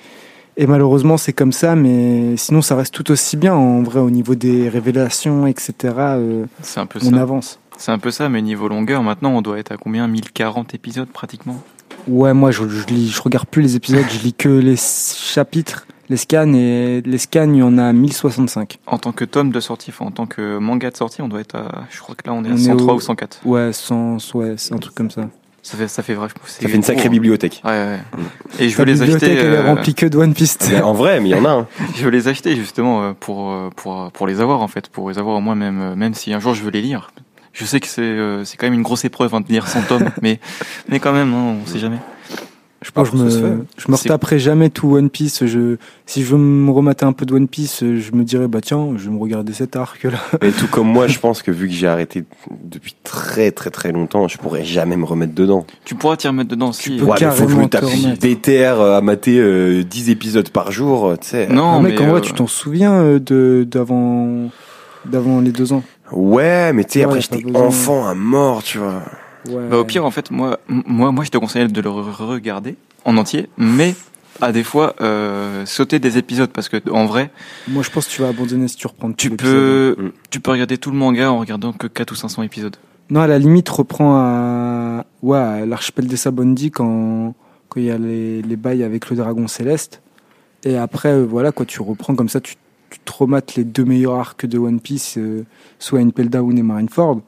[0.57, 1.77] et malheureusement, c'est comme ça.
[1.77, 5.73] Mais sinon, ça reste tout aussi bien en vrai au niveau des révélations, etc.
[5.99, 7.21] euh, C'est un peu on ça.
[7.21, 7.59] avance.
[7.77, 10.07] C'est un peu ça, mais niveau longueur, maintenant, on doit être à combien?
[10.09, 11.61] 1040 épisodes pratiquement?
[12.07, 15.87] Ouais, moi, je, je lis, je regarde plus les épisodes, je lis que les chapitres,
[16.11, 18.79] les scans et les scans, il y en a 1065.
[18.87, 21.41] En tant que tome de sortie, enfin, en tant que manga de sortie, on doit
[21.41, 21.85] être à.
[21.91, 23.41] Je crois que là, on est à On est 103 au- ou 104.
[23.45, 25.23] Ouais, 100, ouais, c'est un truc comme ça.
[25.63, 26.43] Ça fait, ça fait vachement.
[26.45, 27.63] Ça fait une sacrée bibliothèque.
[27.63, 27.63] bibliothèque.
[27.65, 28.63] Ouais, ouais.
[28.67, 29.47] Et je veux les bibliothèque, acheter.
[29.47, 30.59] elle est euh, remplie que de One Piece.
[30.71, 31.67] Mais en vrai, mais il y en a un.
[31.97, 35.09] Je veux les acheter justement euh, pour euh, pour pour les avoir en fait, pour
[35.09, 37.13] les avoir au moins même même si un jour je veux les lire.
[37.55, 39.83] Je sais que c'est euh, c'est quand même une grosse épreuve hein, de lire 100
[39.83, 40.39] tomes, mais
[40.89, 41.99] mais quand même, hein, on sait jamais.
[42.85, 45.47] Je pense que je me, je me retaperai jamais tout One Piece.
[45.47, 48.61] Je, si je veux me remater un peu de One Piece, je me dirais, bah
[48.61, 50.19] tiens, je vais me regarder cet arc là.
[50.43, 52.25] Et tout comme moi, je pense que vu que j'ai arrêté
[52.63, 55.65] depuis très très très longtemps, je pourrais jamais me remettre dedans.
[55.87, 56.99] Tu pourras t'y remettre dedans si.
[56.99, 60.51] peux Ouais, mais faut que je carrément me tape euh, à mater euh, 10 épisodes
[60.51, 61.47] par jour, euh, tu sais.
[61.47, 64.51] Non, Ah, mec, mais en vrai, euh, tu t'en souviens euh, de d'avant
[65.07, 65.83] d'avant les deux ans.
[66.13, 69.03] Ouais, mais tu sais, Ouais, après j'étais enfant à mort, tu vois.
[69.49, 69.69] Ouais.
[69.69, 72.77] Bah, au pire, en fait, moi, moi, moi, je te conseille de le re- regarder
[73.05, 73.95] en entier, mais
[74.41, 77.31] à des fois euh, sauter des épisodes parce que en vrai,
[77.69, 79.09] Moi, je pense que tu vas abandonner si tu reprends.
[79.09, 80.11] tout tu peux, Mm.
[80.31, 82.77] tu peux regarder tout le manga en regardant que 4 ou 500 épisodes.
[83.11, 87.35] Non, à la limite, reprends à ouais à l'archipel des Sabondi quand
[87.69, 90.01] quand il y a les, les bails avec le dragon céleste.
[90.65, 92.55] Et après, euh, voilà quoi, tu reprends comme ça, tu,
[92.95, 95.45] tu traumates les deux meilleurs arcs de One Piece, euh,
[95.79, 97.21] soit Impel Down et Marineford.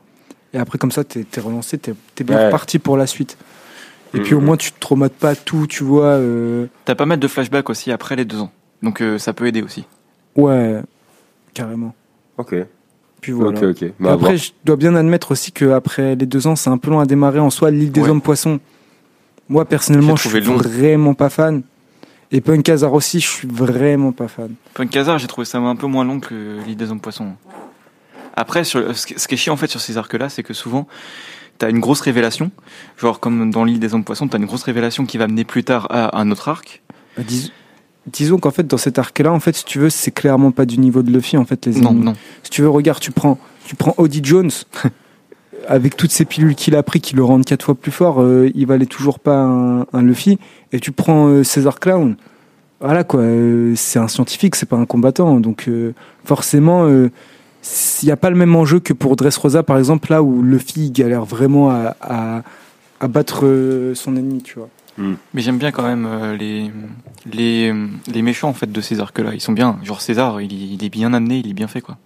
[0.55, 2.47] Et après, comme ça, t'es es relancé, t'es es bien Ouais.
[2.47, 3.37] reparti pour la suite.
[4.15, 6.05] Et puis au moins, tu te traumates pas tout, tu vois.
[6.07, 8.51] euh, T'as pas mal de flashbacks aussi après les deux ans,
[8.83, 9.85] donc euh, ça peut aider aussi.
[10.37, 10.81] ouais,
[11.53, 11.95] carrément.
[12.39, 12.55] Ok.
[13.21, 13.59] Puis voilà.
[13.59, 13.93] Ok, ok.
[13.99, 17.01] Bah, après, je dois bien admettre aussi qu'après les deux ans, c'est un peu long
[17.01, 17.71] à démarrer en soi.
[17.71, 18.09] L'île des Ouais.
[18.11, 18.61] hommes poissons.
[19.49, 20.57] Moi, personnellement, je suis long.
[20.57, 21.63] vraiment pas fan.
[22.33, 24.55] Et Punk Hazard aussi, je suis vraiment pas fan.
[24.75, 27.33] Punk Hazard, j'ai trouvé ça un peu moins long que l'île des hommes poissons.
[28.35, 30.87] Après, sur, ce qui est chiant en fait sur ces arcs-là, c'est que souvent,
[31.59, 32.51] t'as une grosse révélation,
[32.99, 35.65] genre comme dans l'île des hommes poissons, t'as une grosse révélation qui va mener plus
[35.65, 36.83] tard à un autre arc.
[37.17, 37.53] Bah, dis-
[38.13, 40.79] disons qu'en fait, dans cet arc-là, en fait, si tu veux, c'est clairement pas du
[40.79, 42.05] niveau de Luffy, en fait, les Non, ennemis.
[42.05, 42.13] non.
[42.43, 44.51] Si tu veux, regarde, tu prends, tu prends Odie Jones,
[45.69, 48.51] avec toutes ces pilules qu'il a pris qui le rendent quatre fois plus fort, euh,
[48.55, 50.39] il valait toujours pas un, un Luffy.
[50.73, 52.17] Et tu prends euh, César Clown.
[52.81, 55.41] Voilà quoi, euh, c'est un scientifique, c'est pas un combattant.
[55.41, 55.93] Donc euh,
[56.25, 57.11] forcément, euh,
[58.03, 60.91] il n'y a pas le même enjeu que pour Dressrosa, par exemple, là où Luffy
[60.91, 62.43] galère vraiment à, à,
[63.01, 64.69] à battre euh, son ennemi, tu vois.
[65.35, 66.71] Mais j'aime bien quand même euh, les,
[67.31, 67.75] les,
[68.13, 69.33] les méchants en fait de ces arcs-là.
[69.35, 69.79] Ils sont bien.
[69.83, 71.99] Genre César, il, est- il est bien amené, il est bien fait quoi.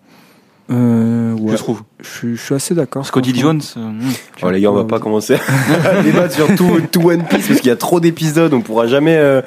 [0.70, 1.83] Euh, ouais, Je trouve.
[2.00, 3.04] je, suis- je suis assez d'accord.
[3.06, 3.35] Scotty.
[3.38, 4.00] Jones, euh, hmm,
[4.42, 5.02] Oh, les gars, on va pas ouais.
[5.02, 5.35] commencer
[5.85, 8.87] à débattre sur tout, tout One Piece parce qu'il y a trop d'épisodes, on pourra
[8.87, 9.16] jamais.
[9.16, 9.42] euh,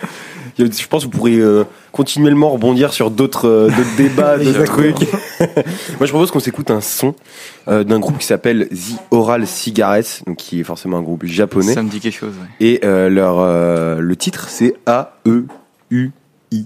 [0.59, 4.97] Je pense que vous pourrez euh, continuellement rebondir sur d'autres euh, d'autres débats, d'autres trucs.
[5.39, 7.15] Moi, je propose qu'on s'écoute un son
[7.69, 11.73] euh, d'un groupe qui s'appelle The Oral Cigarettes, donc qui est forcément un groupe japonais.
[11.73, 12.33] Ça me dit quelque chose.
[12.39, 12.67] ouais.
[12.67, 15.45] Et euh, leur euh, le titre c'est A E
[15.89, 16.11] U
[16.51, 16.65] I.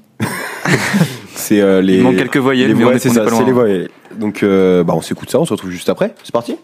[1.35, 3.29] c'est euh, les Il manque quelques voyelles, les mais on est- c'est est ça, pas
[3.29, 3.45] c'est loin.
[3.45, 3.89] les voyelles.
[4.15, 6.15] Donc euh, bah on s'écoute ça, on se retrouve juste après.
[6.23, 6.57] C'est parti.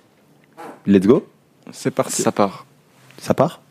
[0.85, 1.27] Let's go.
[1.71, 2.21] C'est parti.
[2.21, 2.65] Ça part.
[3.19, 3.61] Ça part.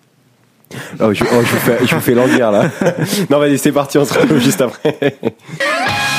[1.01, 2.71] Oh, je, oh, je vous fais, je vous fais languir là.
[3.31, 5.19] non, vas-y, c'est parti, on se retrouve juste après.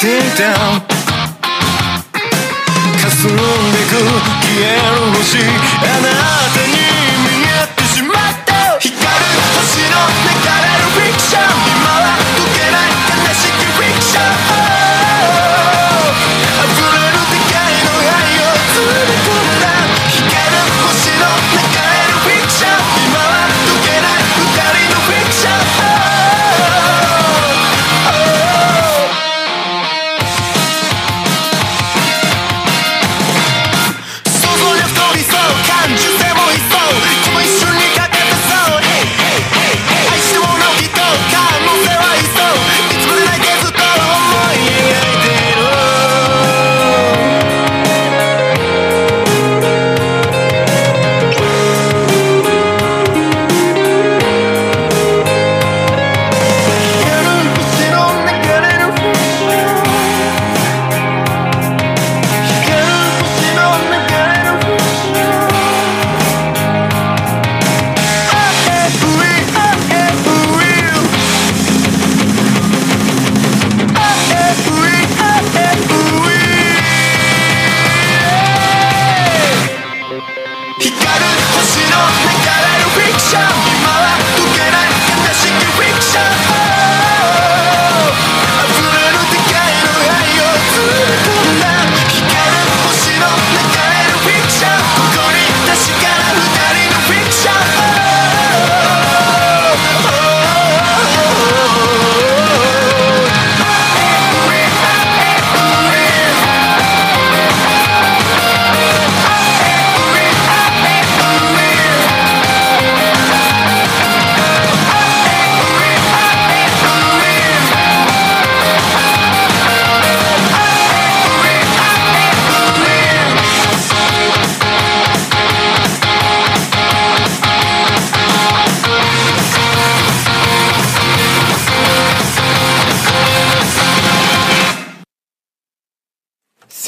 [0.00, 0.56] っていた
[3.04, 3.42] 霞んで
[3.84, 4.00] く
[4.40, 5.36] 消える星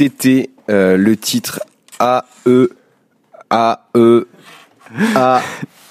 [0.02, 1.60] C'était euh, le titre
[2.00, 2.70] A E
[3.50, 4.26] A E
[5.14, 5.40] A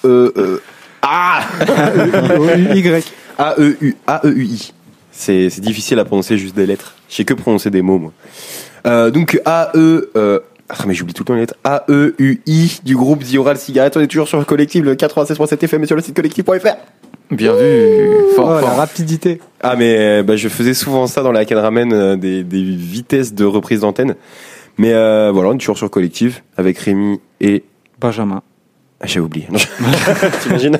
[0.04, 0.60] E E
[1.00, 1.40] A
[2.74, 3.04] Y.
[3.38, 4.74] A E U A E U I.
[5.10, 6.94] C'est c'est difficile à prononcer juste des lettres.
[7.08, 8.12] Je sais que prononcer des mots moi.
[8.86, 11.56] Euh, donc A E euh, ah, mais j'oublie tout le temps les lettres.
[11.64, 13.96] A E U I du groupe The Oral Cigarette.
[13.96, 16.76] On est toujours sur le collectif le 96.7 FM et sur le site collectif.fr.
[17.32, 18.08] Bien vu.
[18.36, 19.40] Fort, Oh, la rapidité.
[19.60, 22.62] Ah mais euh, bah, je faisais souvent ça dans la Ken Ramen, euh, des, des
[22.62, 24.14] vitesses de reprise d'antenne.
[24.78, 27.62] Mais euh, voilà, on est toujours sur collectif avec Rémi et
[28.00, 28.42] Benjamin.
[29.00, 29.46] ah, j'ai oublié.
[30.42, 30.78] T'imagines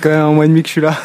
[0.00, 0.96] quand même un mois et demi que je suis là.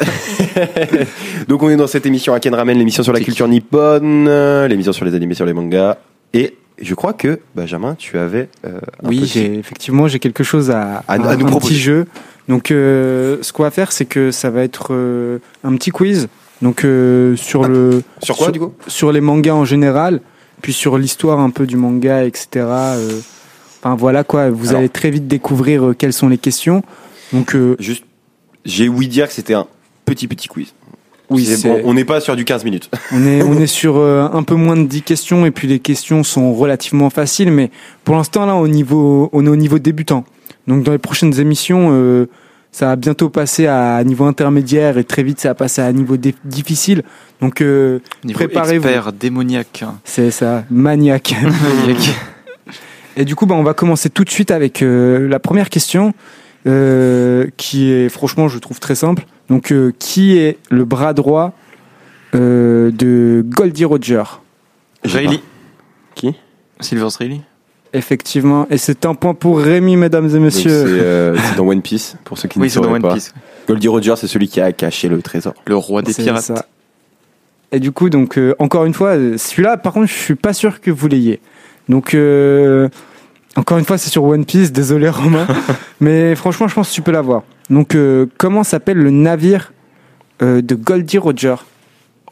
[1.48, 4.92] Donc on est dans cette émission Aken Ramen, l'émission sur la culture nippone, euh, l'émission
[4.92, 5.96] sur les animés, sur les mangas.
[6.34, 10.44] Et je crois que Benjamin, tu avais euh, un Oui, petit- j'ai effectivement j'ai quelque
[10.44, 11.74] chose à, À- à nous un proposer.
[11.74, 12.06] petit jeu.
[12.48, 16.28] Donc euh, ce qu'on va faire, c'est que ça va être euh, un petit quiz.
[16.60, 18.72] Donc euh, sur le Sur quoi du coup?
[18.86, 20.20] sur les mangas en général,
[20.60, 22.66] puis sur l'histoire un peu du manga, etc.
[23.80, 24.78] Enfin voilà quoi, vous Alors.
[24.80, 26.82] allez très vite découvrir euh, quelles sont les questions.
[27.32, 28.04] Donc euh, Juste,
[28.64, 29.66] j'ai ouï dire que c'était un
[30.04, 30.72] petit petit quiz.
[31.30, 32.90] oui, C'est c'est- bon, on n'est pas sur du 15 minutes.
[33.12, 35.80] On est, on est sur euh, un peu moins de 10 questions et puis les
[35.80, 37.70] questions sont relativement faciles, mais
[38.04, 40.24] pour l'instant là, au niveau, on est au niveau débutant.
[40.66, 42.26] Donc dans les prochaines émissions, euh,
[42.70, 46.16] ça va bientôt passer à niveau intermédiaire et très vite ça va passer à niveau
[46.16, 47.02] dé- difficile.
[47.40, 48.86] Donc euh, Niveau Préparez-vous.
[48.88, 49.84] expert démoniaque.
[50.04, 51.34] c'est ça, maniaque.
[51.86, 52.10] Maniaque.
[53.16, 56.14] Et du coup, bah, on va commencer tout de suite avec euh, la première question,
[56.66, 59.24] euh, qui est franchement, je trouve très simple.
[59.50, 61.52] Donc, euh, qui est le bras droit
[62.34, 64.22] euh, de Goldie Roger
[65.04, 65.40] Riley.
[66.14, 66.34] Qui?
[66.80, 67.40] Silver Riley?
[67.94, 70.70] Effectivement, et c'est un point pour Rémi, mesdames et C'est messieurs.
[70.72, 73.12] euh, c'est dans One Piece, pour ceux qui ne Oui, c'est dans One pas.
[73.14, 73.34] Piece.
[73.68, 75.52] Goldie Roger, c'est celui qui a caché le trésor.
[75.66, 76.42] Le roi des pirates.
[76.42, 76.66] ça.
[77.70, 80.80] Et du coup, donc euh, encore une fois, celui-là, par contre, je suis pas sûr
[80.80, 81.40] que vous l'ayez.
[81.88, 82.88] Donc, euh,
[83.56, 84.72] encore une fois, c'est sur One Piece.
[84.72, 85.46] Désolé, Romain,
[86.00, 87.42] mais franchement, je pense que tu peux l'avoir.
[87.70, 89.72] Donc, euh, comment s'appelle le navire
[90.42, 91.56] euh, de Goldie Roger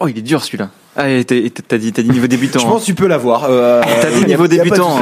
[0.00, 0.70] Oh, il est dur celui-là.
[0.96, 1.36] Ah, et t'as
[1.78, 2.58] dit, t'as dit niveau débutant.
[2.58, 3.44] Je pense que tu peux l'avoir.
[3.48, 5.00] Euh, T'as dit niveau débutant.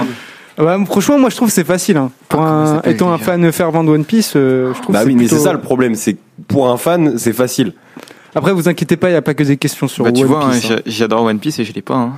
[0.59, 0.65] Hein.
[0.81, 1.97] Ouais, Franchement, moi, je trouve que c'est facile.
[1.97, 2.11] hein.
[2.29, 4.93] Pour Ah, un, étant un fan fervent de One Piece, euh, je trouve.
[4.95, 6.19] Bah que oui, mais c'est plutôt- ça le problème, c'est que
[6.49, 7.73] pour un fan, c'est facile.
[8.35, 10.27] Après, vous inquiétez pas, il y a pas que des questions sur Bah, tu One
[10.29, 10.65] vois, hein, Piece.
[10.71, 10.77] hein.
[10.77, 11.95] j'a- j'adore One Piece et je l'ai pas.
[11.97, 12.13] hein.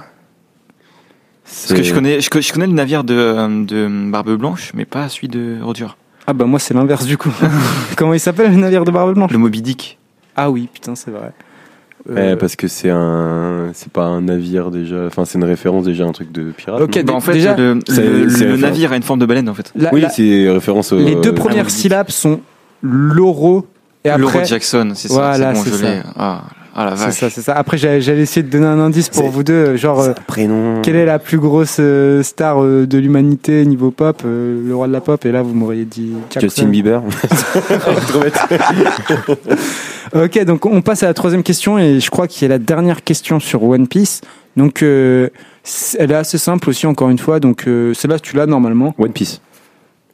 [1.44, 4.84] Parce que je connais, je, co- je connais le navire de, de Barbe Blanche, mais
[4.84, 5.86] pas celui de Roger.
[6.26, 7.30] Ah bah moi, c'est l'inverse du coup.
[7.96, 9.32] Comment il s'appelle le navire de Barbe Blanche?
[9.32, 9.98] Le Moby Dick.
[10.36, 11.32] Ah oui, putain, c'est vrai.
[12.08, 15.04] Ouais, Euh, parce que c'est un, c'est pas un navire déjà.
[15.06, 16.80] Enfin, c'est une référence déjà à un truc de pirate.
[16.80, 19.48] Ok, Bah, en fait, déjà, le, c'est- le- le navire a une forme de baleine
[19.48, 19.70] en fait.
[19.76, 20.92] la- oui, la- c'est référence.
[20.92, 22.40] les deux premières syllabes sont
[22.82, 23.66] l'oro
[24.04, 24.44] et après.
[24.46, 25.14] Jackson, c'est ça.
[25.14, 25.90] Voilà, c'est bon, je ça.
[25.90, 26.00] l'ai.
[26.16, 26.42] Ah,
[26.74, 27.54] ah la C'est ça, c'est ça.
[27.54, 30.00] Après, j'allais essayer de donner un indice pour vous deux, genre.
[30.00, 30.80] euh, un prénom.
[30.82, 34.86] quelle est la plus grosse euh, star euh, de l'humanité niveau pop, euh, le roi
[34.86, 35.24] de la pop?
[35.26, 36.40] Et là, vous m'auriez dit Jackson.
[36.40, 37.02] Justin Bieber.
[40.14, 42.58] Ok, donc on passe à la troisième question et je crois qu'il y a la
[42.58, 44.22] dernière question sur One Piece.
[44.56, 45.28] Donc, euh,
[45.98, 47.38] elle est assez simple aussi, encore une fois.
[47.38, 48.92] Donc, euh, celle-là, tu l'as normalement.
[48.98, 49.40] One Piece.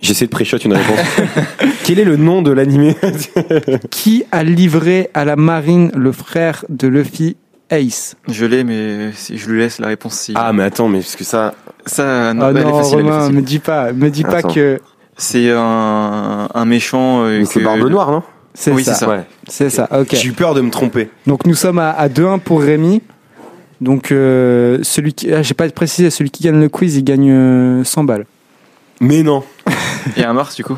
[0.00, 0.98] J'essaie de pré-shot une réponse.
[1.84, 2.94] Quel est le nom de l'animé
[3.90, 7.36] Qui a livré à la marine le frère de Luffy,
[7.70, 10.32] Ace Je l'ai, mais si je lui laisse la réponse si.
[10.36, 11.54] Ah, mais attends, mais parce que ça.
[11.86, 13.34] ça, non, elle est non, facile, elle est Romain, facile.
[13.36, 14.52] me dis pas, me dis pas Attends.
[14.54, 14.80] que
[15.16, 17.24] C'est un, un méchant.
[17.24, 18.22] euh, mais C'est que- Barbe Noire, non?
[18.54, 18.94] C'est Oui, ça.
[18.94, 19.08] c'est ça.
[19.10, 19.22] Ouais.
[19.48, 20.08] C'est ça, ok.
[20.14, 21.08] J'ai eu peur de me tromper.
[21.26, 23.02] Donc nous sommes à, à 2-1 pour Rémi.
[23.80, 27.30] Donc euh, celui qui, ah, j'ai pas précisé, celui qui gagne le quiz, il gagne
[27.30, 28.24] euh, 100 balles.
[29.00, 29.42] Mais non.
[30.16, 30.76] Et un Mars, du coup.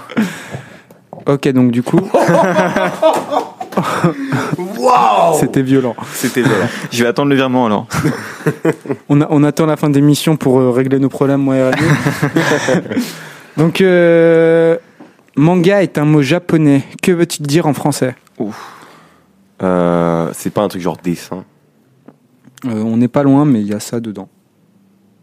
[1.27, 2.01] Ok, donc du coup,
[4.57, 5.95] Waouh c'était violent.
[6.13, 6.67] C'était violent.
[6.91, 7.87] Je vais attendre le virement alors.
[9.09, 11.71] On, a- on attend la fin d'émission pour euh, régler nos problèmes, moi et
[13.59, 14.77] donc euh,
[15.37, 16.83] manga est un mot japonais.
[17.03, 18.15] Que veut-il dire en français?
[19.63, 21.45] Euh, c'est pas un truc genre dessin?
[22.65, 24.29] Euh, On n'est pas loin, mais il y a ça dedans.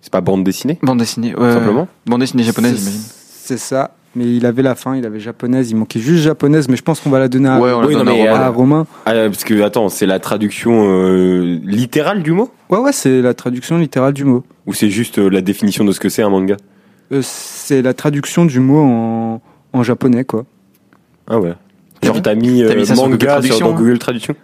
[0.01, 0.77] C'est pas bande dessinée?
[0.83, 1.35] Bande dessinée.
[1.35, 1.87] ouais, Simplement?
[2.05, 3.01] Bande dessinée japonaise, j'imagine.
[3.45, 3.91] C'est ça.
[4.15, 6.99] Mais il avait la fin, il avait japonaise, il manquait juste japonaise, mais je pense
[7.01, 8.41] qu'on va la donner à, Ouais, on la Oui, donne non, à mais, Romain.
[8.41, 8.87] à Romain.
[9.05, 12.49] Ah, parce que, attends, c'est la traduction euh, littérale du mot?
[12.69, 14.43] Ouais, ouais, c'est la traduction littérale du mot.
[14.65, 16.55] Ou c'est juste euh, la définition de ce que c'est un manga?
[17.11, 19.41] Euh, c'est la traduction du mot en,
[19.73, 20.45] en japonais, quoi.
[21.27, 21.53] Ah ouais.
[22.01, 23.99] Genre, t'as mis, euh, T'as mis ça sur Google manga sur, Traduction, dans hein Google
[23.99, 24.35] Traduction?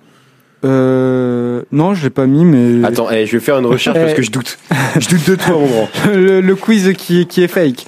[0.63, 4.11] Euh, non, je l'ai pas mis, mais Attends, eh, je vais faire une recherche parce
[4.11, 4.15] Eh.
[4.15, 4.59] que je doute.
[4.99, 5.87] je doute de toi, mon grand.
[6.13, 7.85] le, le quiz qui, qui est fake.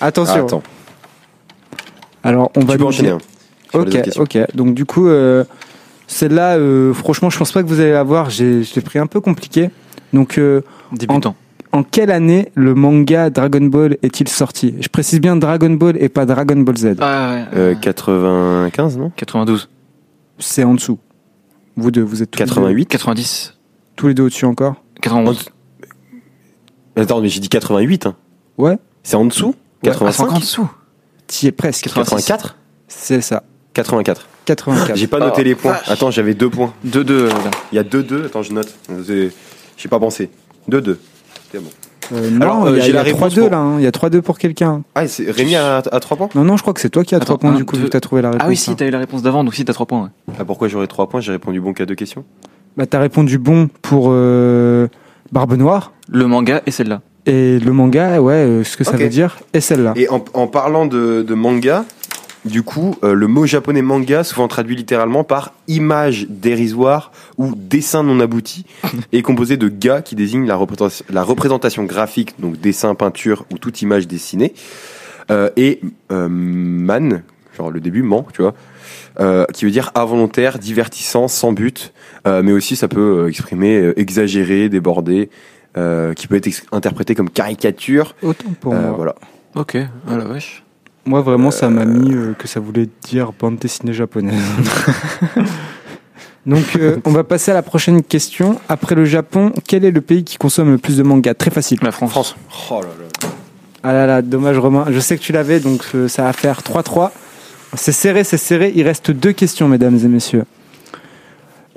[0.00, 0.46] Attention.
[0.46, 0.62] Attends,
[2.22, 3.10] Alors, on va tu enchaîner.
[3.10, 3.18] hein,
[3.74, 4.38] les Ok, ok.
[4.54, 5.44] Donc du coup, euh,
[6.06, 8.30] celle-là, euh, franchement, je pense pas que vous allez la voir.
[8.30, 9.70] J'ai, pris un peu compliqué.
[10.12, 11.36] Donc, euh, Débutant.
[11.72, 14.74] en quelle année le manga Dragon Ball est-il sorti?
[14.80, 16.96] Je précise bien Dragon Ball et pas Dragon Ball Z.
[17.00, 17.58] Ah ouais.
[17.58, 19.12] Euh, 95, non?
[19.14, 19.68] 92.
[20.38, 20.98] C'est en dessous.
[21.76, 23.54] Vous deux, vous êtes tous les deux- 88 90.
[23.96, 24.74] tous les deux au-dessus encore?
[25.00, 25.50] 91.
[26.96, 28.06] Attends, mais j'ai dit 88.
[28.06, 28.16] Hein.
[28.58, 28.78] Ouais.
[29.02, 29.54] C'est en dessous?
[29.56, 30.70] Ah, 85 encore en dessous.
[31.26, 31.84] T'y es presque.
[31.84, 32.56] 84
[32.88, 33.42] C'est ça.
[33.74, 34.26] 84.
[34.46, 34.96] 84.
[34.96, 35.72] J'ai pas noté Oh, les points.
[35.72, 35.88] vache.
[35.90, 36.72] Attends, j'avais deux points.
[36.86, 37.28] 2-2.
[37.28, 37.34] là.
[37.72, 38.26] Il y a 2-2.
[38.26, 38.74] Attends, je note.
[39.06, 40.30] J'ai pas pensé.
[40.68, 40.96] 2-2.
[41.52, 41.70] C'est bon.
[42.12, 43.50] Euh, non, Alors, euh, il y a, j'ai il y la a réponse 3-2 pour-
[43.50, 43.74] là, hein.
[43.78, 44.82] il y a 3-2 pour quelqu'un.
[44.96, 46.28] Ah, c'est Rémi à, à 3 points?
[46.34, 47.76] Non, non, je crois que c'est toi qui as 3 Attends, points un, du coup,
[47.76, 48.44] deux- vu que t'as trouvé la réponse.
[48.44, 48.74] Ah oui, si, hein.
[48.76, 50.10] t'as eu la réponse d'avant, donc si, t'as 3 points.
[50.28, 50.34] ouais.
[50.40, 51.20] Ah, pourquoi j'aurais 3 points?
[51.20, 52.24] J'ai répondu bon qu'à deux questions.
[52.76, 54.88] Bah, t'as répondu bon pour euh,
[55.30, 55.92] Barbe Noire.
[56.08, 57.00] Le manga et celle-là.
[57.26, 59.00] Et le manga, ouais, euh, ce que ça Ok.
[59.00, 59.92] veut dire, et celle-là.
[59.96, 61.84] Et en, en parlant de, de manga,
[62.46, 68.02] du coup, euh, le mot japonais manga, souvent traduit littéralement par image dérisoire ou dessin
[68.02, 68.64] non abouti,
[69.12, 73.58] est composé de ga qui désigne la représentation, la représentation graphique, donc dessin, peinture ou
[73.58, 74.54] toute image dessinée,
[75.30, 75.80] euh, et
[76.10, 77.22] euh, man,
[77.56, 78.54] genre le début man, tu vois,
[79.20, 81.92] euh, qui veut dire involontaire, divertissant, sans but,
[82.26, 85.28] euh, mais aussi ça peut euh, exprimer euh, exagéré, débordé,
[85.76, 88.14] euh, qui peut être interprété comme caricature.
[88.22, 88.92] Autant pour Euh, moi.
[88.96, 89.14] voilà.
[89.54, 90.62] Ok, ah la vache.
[91.06, 94.34] Moi, vraiment, ça m'a mis euh, que ça voulait dire bande dessinée japonaise.
[96.46, 98.58] Donc, euh, on va passer à la prochaine question.
[98.68, 101.34] Après le Japon, quel est le pays qui consomme le plus de mangas?
[101.34, 101.78] Très facile.
[101.82, 102.34] La France.
[102.70, 103.28] Oh là là.
[103.82, 104.86] Ah là là, dommage Romain.
[104.90, 107.10] Je sais que tu l'avais, donc euh, ça va faire 3-3.
[107.74, 108.72] C'est serré, c'est serré.
[108.74, 110.44] Il reste deux questions, mesdames et messieurs.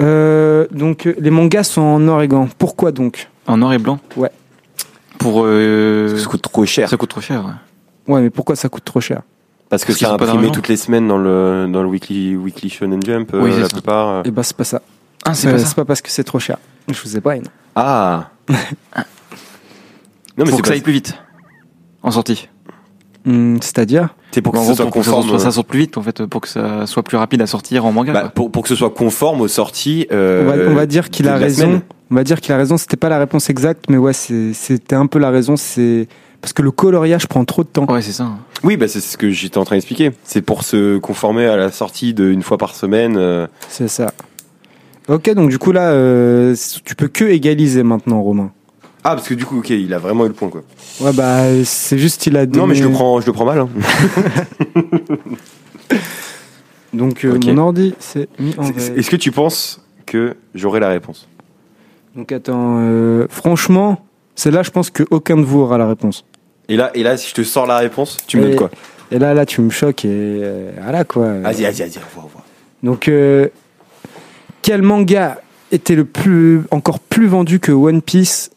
[0.01, 2.47] Euh, donc, les mangas sont en or et gant.
[2.58, 3.29] Pourquoi donc?
[3.47, 4.32] En noir et blanc Ouais.
[5.19, 5.43] Pour.
[5.45, 6.89] euh, Ça coûte trop cher.
[6.89, 7.43] Ça coûte trop cher.
[7.45, 8.13] ouais.
[8.13, 9.21] Ouais, mais pourquoi ça coûte trop cher?
[9.69, 13.01] Parce que Parce c'est imprimé toutes les semaines dans le, dans le weekly, weekly Shonen
[13.03, 13.71] Jump, euh, Oui, c'est la ça.
[13.73, 14.08] plupart.
[14.10, 14.21] euh.
[14.25, 14.82] Eh ben, c'est pas ça.
[15.25, 15.65] Ah, c'est Euh, pas ça.
[15.65, 16.58] c'est pas parce que c'est trop cher.
[16.89, 17.36] Je vous ai pas.
[17.36, 17.41] non.
[17.75, 18.53] Ah Non,
[20.38, 21.17] mais Pour c'est que ça aille plus vite.
[22.01, 22.49] En sortie.
[23.25, 25.29] Hum, C'est-à-dire c'est pour que ce gros, soit pour que ça conforme.
[25.29, 27.86] sorte- ça sorte plus vite, en fait, pour que ça soit plus rapide à sortir
[27.86, 28.12] en manga.
[28.13, 28.29] bah, quoi.
[28.29, 30.07] pour, pour que ce soit conforme aux sorties.
[30.12, 31.62] euh, on, va, on va dire qu'il a raison.
[31.65, 31.81] semaine.
[32.12, 32.77] On va dire qu'il a raison.
[32.77, 35.55] C'était pas la réponse exacte, mais ouais, c'était un peu la raison.
[35.55, 36.07] C'est
[36.41, 37.86] parce que le coloriage prend trop de temps.
[37.86, 38.29] Ouais, c'est ça.
[38.63, 40.12] Oui, bah, c'est ce que j'étais en train d'expliquer.
[40.25, 43.15] C'est pour se conformer à la sortie d'une fois par semaine.
[43.17, 43.47] euh.
[43.69, 44.12] C'est ça.
[45.07, 46.55] Ok, donc du coup là, euh,
[46.86, 48.51] tu peux que égaliser maintenant, Romain.
[49.05, 50.63] Ah, parce que du coup, ok, il a vraiment eu le point, quoi.
[51.01, 52.57] Ouais, bah c'est juste il a donné.
[52.59, 53.59] Non, mais je le prends, je le prends mal.
[53.59, 53.69] hein.
[56.93, 57.45] Donc euh, Ok.
[57.45, 58.93] mon ordi c'est mis en vert.
[58.97, 61.27] Est-ce que tu penses que j'aurai la réponse?
[62.15, 66.23] Donc attends, euh, franchement, c'est là je pense que aucun de vous aura la réponse.
[66.69, 68.69] et là, et là, si je te sors la réponse, tu me Et- donnes quoi?
[69.11, 71.39] Et là, là, tu me choques et euh, voilà quoi.
[71.39, 72.43] Vas-y, vas-y, vas-y, on voit.
[72.81, 73.47] Donc, euh,
[74.63, 75.39] quel manga
[75.71, 78.49] était le plus, encore plus vendu que One Piece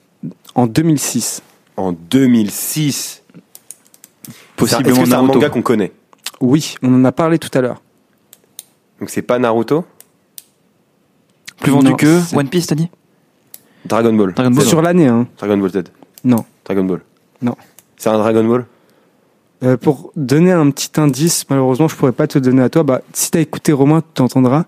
[0.57, 1.43] en 2006
[1.77, 3.23] En 2006.
[4.57, 5.35] Possiblement Est-ce que c'est un Naruto.
[5.35, 5.93] manga qu'on connaît?
[6.41, 7.81] Oui, on en a parlé tout à l'heure.
[8.99, 9.85] Donc c'est pas Naruto?
[11.61, 12.89] Plus vendu Non, que c'est- One Piece, t'as dit?
[13.85, 14.33] Dragon Ball.
[14.35, 14.67] Dragon C'est Ball.
[14.67, 15.27] sur l'année, hein.
[15.39, 15.85] Dragon Ball Z.
[16.25, 16.45] Non.
[16.65, 17.01] Dragon Ball.
[17.43, 17.55] Non.
[17.97, 18.67] C'est un Dragon Ball?
[19.63, 22.83] Euh, pour donner un petit indice, malheureusement, je pourrais pas te donner à toi.
[22.83, 24.65] Bah, si t'as écouté Romain, tu t'entendras.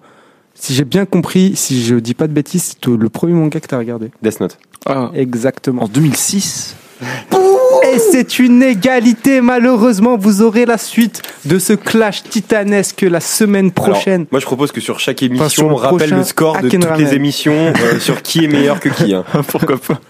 [0.60, 3.66] Si j'ai bien compris, si je dis pas de bêtises, c'est le premier manga que
[3.66, 4.10] t'as regardé.
[4.22, 4.58] Death Note.
[4.86, 5.84] Ah, Exactement.
[5.84, 10.16] en 2006 Et c'est une égalité, malheureusement.
[10.16, 14.22] Vous aurez la suite de ce clash titanesque la semaine prochaine.
[14.22, 16.60] Alors, moi je propose que sur chaque émission, Enfin, sur le on rappelle le score
[16.60, 17.06] de toutes Ramen.
[17.06, 19.14] les émissions euh, sur qui est meilleur que qui.
[19.14, 19.24] Hein.
[19.48, 20.00] Pourquoi pas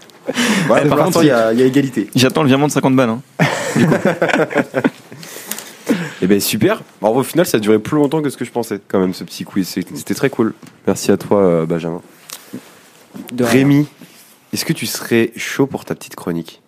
[0.69, 2.09] Ouais, par par contre, contre, il y, a il y a égalité.
[2.15, 3.09] J'attends le virement de 50 balles.
[3.09, 3.21] Hein.
[6.21, 6.81] Et ben super.
[7.01, 9.13] Alors, au final, ça a duré plus longtemps que ce que je pensais, quand même,
[9.13, 9.67] ce petit quiz.
[9.67, 10.53] C'était très cool.
[10.85, 12.01] Merci à toi, euh, Benjamin.
[13.39, 13.87] Rémi,
[14.53, 16.61] est-ce que tu serais chaud pour ta petite chronique?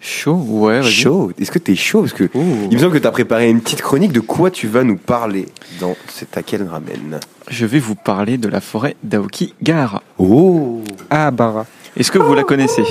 [0.00, 0.34] Chaud?
[0.34, 0.92] Ouais, vas-y.
[0.92, 1.32] Chaud?
[1.40, 2.00] Est-ce que t'es chaud?
[2.02, 4.12] Parce que il me semble que t'as préparé une petite chronique.
[4.12, 5.46] De quoi tu vas nous parler
[5.80, 10.02] dans cet Aken Ramen Je vais vous parler de la forêt d'Aokigahara.
[10.18, 11.66] Oh Ah, Bara.
[11.96, 12.84] Est-ce que vous la connaissez?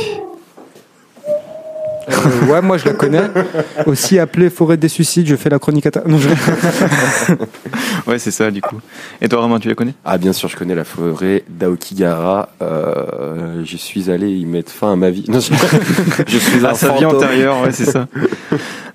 [2.09, 3.23] Euh, ouais, moi je la connais.
[3.85, 6.03] Aussi appelée Forêt des Suicides, je fais la chronique à ta...
[6.05, 6.29] Non, je...
[8.07, 8.77] Ouais, c'est ça, du coup.
[9.21, 9.93] Et toi, Romain, tu la connais?
[10.05, 12.49] Ah bien sûr, je connais la forêt d'Aokigahara.
[12.61, 15.25] Euh, je suis allé y mettre fin à ma vie.
[15.27, 15.51] Non, je,
[16.27, 18.07] je suis un Ah, sa vie antérieure, ouais, c'est ça.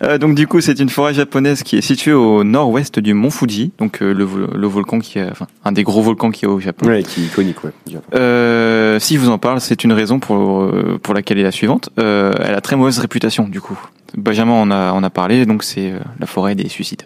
[0.03, 3.31] Euh, donc du coup, c'est une forêt japonaise qui est située au nord-ouest du mont
[3.31, 6.45] Fuji, donc euh, le, vo- le volcan qui est, enfin, un des gros volcans qui
[6.45, 6.89] est au Japon.
[6.89, 7.71] Ouais, qui est iconique, ouais.
[7.87, 8.07] du Japon.
[8.15, 10.69] Euh, si je vous en parle, c'est une raison pour
[11.03, 11.91] pour laquelle est la suivante.
[12.01, 13.79] Euh, elle a très mauvaise réputation, du coup.
[14.17, 17.03] Benjamin en a a parlé, donc c'est euh, la forêt des suicides.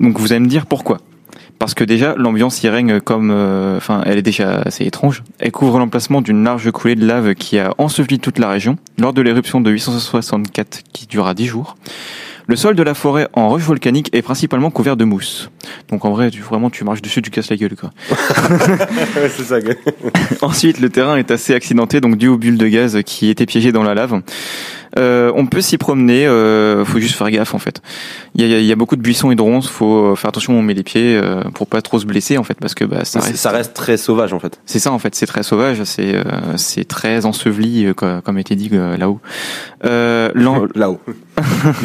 [0.00, 0.98] Donc vous allez me dire pourquoi
[1.58, 5.22] Parce que déjà l'ambiance y règne comme, euh, enfin, elle est déjà assez étrange.
[5.38, 9.12] Elle couvre l'emplacement d'une large coulée de lave qui a enseveli toute la région lors
[9.12, 11.76] de l'éruption de 864 qui dura 10 jours.
[12.50, 15.50] Le sol de la forêt en roche volcanique est principalement couvert de mousse.
[15.90, 17.90] Donc en vrai, tu, vraiment, tu marches dessus, tu casses la gueule, quoi.
[18.50, 19.60] Ouais, c'est ça.
[19.60, 19.74] gars.
[20.40, 23.70] Ensuite, le terrain est assez accidenté, donc dû aux bulles de gaz qui étaient piégées
[23.70, 24.22] dans la lave.
[24.98, 27.82] Euh, on peut s'y promener, euh, faut juste faire gaffe en fait.
[28.34, 30.14] Il y a, y a- il y a beaucoup de buissons et de ronces, faut
[30.16, 32.54] faire attention où on met les pieds euh, pour pas trop se blesser en fait,
[32.60, 33.36] parce que bah, ça reste.
[33.36, 34.58] ça reste très sauvage en fait.
[34.66, 36.22] C'est ça en fait, c'est très sauvage, c'est euh,
[36.56, 39.20] c'est très enseveli euh, co- comme était dit euh, là-haut.
[39.84, 40.30] Euh,
[40.74, 41.00] Là-haut.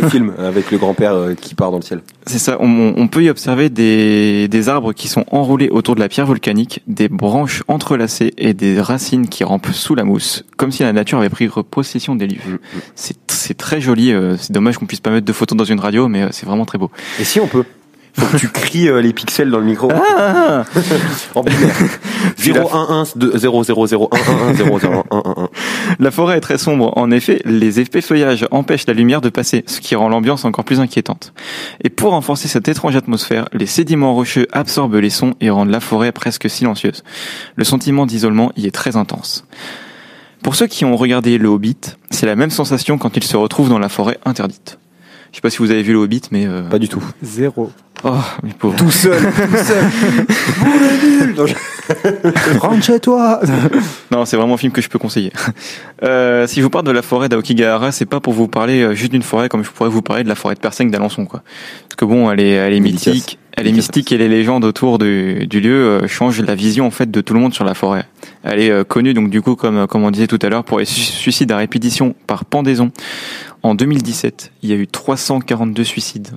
[0.02, 2.02] le film avec le grand-père euh, qui part dans le ciel.
[2.26, 6.00] C'est ça, on, on peut y observer des, des arbres qui sont enroulés autour de
[6.00, 10.72] la pierre volcanique, des branches entrelacées et des racines qui rampent sous la mousse, comme
[10.72, 12.40] si la nature avait pris possession des lieux.
[12.48, 12.58] Mm,
[12.96, 15.80] C'est c'est très joli, euh, c'est dommage qu'on puisse pas mettre de photos dans une
[15.80, 16.90] radio, mais euh, c'est vraiment très beau.
[17.20, 17.66] Et si on peut?
[18.16, 19.92] Faut que tu cries euh, les pixels dans le micro.
[21.36, 21.76] en binaire.
[22.38, 25.50] 0 1 1 2 0 0 0 1 1 1 0 0 1 1 1.
[26.00, 26.96] La forêt est très sombre.
[26.96, 30.64] En effet, les épais feuillages empêchent la lumière de passer, ce qui rend l'ambiance encore
[30.64, 31.34] plus inquiétante.
[31.84, 35.80] Et pour renforcer cette étrange atmosphère, les sédiments rocheux absorbent les sons et rendent la
[35.80, 37.04] forêt presque silencieuse.
[37.56, 39.46] Le sentiment d'isolement y est très intense.
[40.44, 41.78] Pour ceux qui ont regardé Le Hobbit,
[42.12, 44.78] c'est la même sensation quand ils se retrouvent dans la forêt interdite.
[45.34, 46.46] Je sais pas si vous avez vu Le Hobbit, mais...
[46.46, 47.04] euh, Pas du tout.
[47.24, 47.72] Zéro.
[48.04, 48.12] Oh,
[48.44, 48.76] mes pauvres.
[48.78, 49.84] Tout seul, tout seul.
[52.60, 53.40] Rentre chez toi
[54.12, 55.32] Non, c'est vraiment un film que je peux conseiller.
[56.04, 58.94] Euh, si je vous parle de la forêt d'Aokigahara, c'est pas pour vous parler euh,
[58.94, 61.42] juste d'une forêt comme je pourrais vous parler de la forêt de Perseng d'Alençon, quoi.
[61.90, 63.14] Parce que bon, elle est, elle est Dédicace.
[63.14, 63.88] mythique, elle est Dédicace.
[63.96, 65.74] mystique et les légendes autour du, du lieu
[66.04, 68.06] euh, changent la vision en fait de tout le monde sur la forêt.
[68.44, 70.78] Elle est euh, connue donc du coup comme comme on disait tout à l'heure pour
[70.80, 72.92] les su- suicides à répétition par pendaison.
[73.64, 76.30] En 2017, il y a eu 342 suicides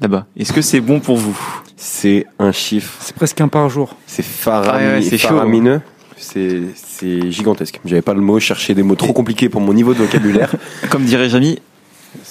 [0.00, 0.26] là-bas.
[0.36, 1.38] Est-ce que c'est bon pour vous?
[1.76, 2.94] C'est un chiffre.
[3.00, 3.96] C'est presque un par jour.
[4.06, 5.28] C'est farami- Ouais, ouais, c'est chaud.
[5.28, 5.80] faramineux.
[6.16, 7.80] C'est c'est gigantesque.
[7.84, 10.54] J'avais pas le mot, je cherchais des mots trop compliqués pour mon niveau de vocabulaire.
[10.90, 11.58] Comme dirait Jamy,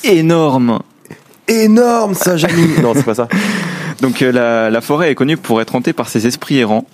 [0.03, 0.79] énorme.
[1.47, 2.67] Énorme ça, Jamy.
[2.81, 3.27] Non, c'est pas ça.
[4.01, 6.85] Donc euh, la, la forêt est connue pour être hantée par ses esprits errants.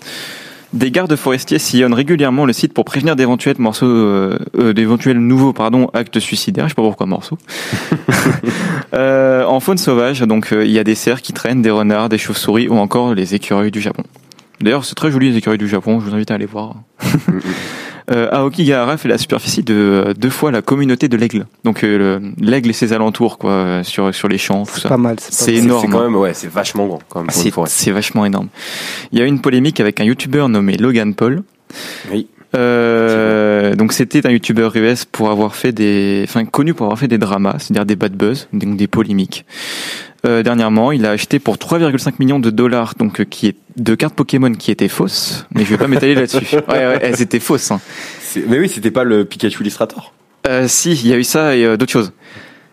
[0.74, 5.54] Des gardes forestiers sillonnent régulièrement le site pour prévenir d'éventuels morceaux, euh, euh, d'éventuels nouveaux
[5.54, 6.66] pardon actes suicidaires.
[6.66, 7.38] Je sais pas pourquoi morceaux.
[8.94, 12.08] Euh, en faune sauvage, donc euh, il y a des cerfs qui traînent, des renards,
[12.08, 14.04] des chauves-souris ou encore les écureuils du Japon.
[14.62, 16.00] D'ailleurs, c'est très joli les écureuils du Japon.
[16.00, 16.76] Je vous invite à aller voir.
[18.10, 21.46] Euh, Aokigahara fait la superficie de euh, deux fois la communauté de l'aigle.
[21.66, 24.82] Donc euh, le- l'aigle et ses alentours, quoi, euh, sur sur les champs, tout C'est
[24.84, 24.90] ça.
[24.90, 25.18] pas mal.
[25.20, 25.64] C'est pas C'est mal.
[25.64, 25.82] énorme.
[25.86, 27.70] C'est quand même, ouais, c'est vachement grand quand même pour une C'est forêt.
[27.70, 28.48] c'est vachement énorme.
[29.12, 31.44] Il y a eu une polémique avec un youtubeur nommé Logan Paul.
[32.12, 32.28] Oui.
[32.56, 37.10] Euh, donc c'était un youtubeur US pour avoir fait des, enfin connu pour avoir fait
[37.10, 39.46] des dramas, c'est-à-dire des bad buzz, donc des polémiques.
[40.26, 43.94] Euh, dernièrement, il a acheté pour 3,5 millions de dollars, donc euh, qui est de
[43.96, 46.56] cartes Pokémon qui étaient fausses, mais je vais pas m'étaler là-dessus.
[46.68, 47.72] Ouais, ouais, elles étaient fausses.
[47.72, 47.80] Hein.
[48.48, 50.14] Mais oui, c'était pas le Pikachu Illustrator.
[50.48, 52.14] Euh, si, il y a eu ça et euh, d'autres choses.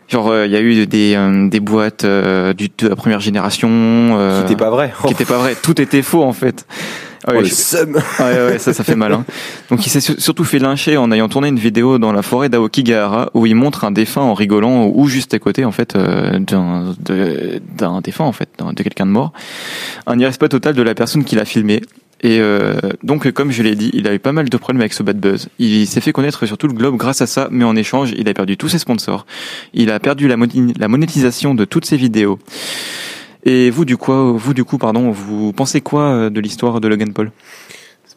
[0.09, 3.21] Genre, euh, il y a eu des, euh, des boîtes euh, du, de la première
[3.21, 3.69] génération.
[3.71, 4.93] Euh, Qui était pas vrai.
[5.07, 5.55] qui était pas vrai.
[5.61, 6.67] Tout était faux en fait.
[7.27, 7.47] Ah Oh, ouais, le.
[8.21, 9.13] Ouais, ouais, ça, ça fait mal.
[9.13, 9.25] Hein.
[9.71, 12.49] Donc, il s'est su- surtout fait lyncher en ayant tourné une vidéo dans la forêt
[12.51, 16.39] d'Aokigahara où il montre un défunt en rigolant ou juste à côté, en fait, euh,
[16.39, 19.33] d'un défunt, en fait, de quelqu'un de mort.
[20.07, 21.81] Un irrespect total de la personne qui l'a filmé.
[22.23, 24.95] Et euh, donc, comme je l'ai dit, il a eu pas mal de problèmes avec
[24.95, 25.49] ce bad buzz.
[25.59, 28.27] Il s'est fait connaître sur tout le globe grâce à ça, mais en échange, il
[28.29, 29.27] a perdu tous ses sponsors.
[29.75, 30.37] Il a perdu la,
[30.79, 32.39] la monétisation de toutes ses vidéos.
[33.45, 36.89] Et vous, du coup, vous, du coup, pardon, vous pensez quoi euh, de l'histoire de
[36.89, 37.31] Logan Paul?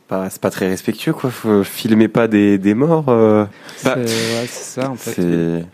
[0.08, 1.30] Pas, c'est pas très respectueux, quoi.
[1.30, 3.06] Faut filmer pas des, des morts.
[3.10, 3.46] euh,
[3.84, 4.06] Bah, ouais,
[4.48, 5.22] c'est ça en fait.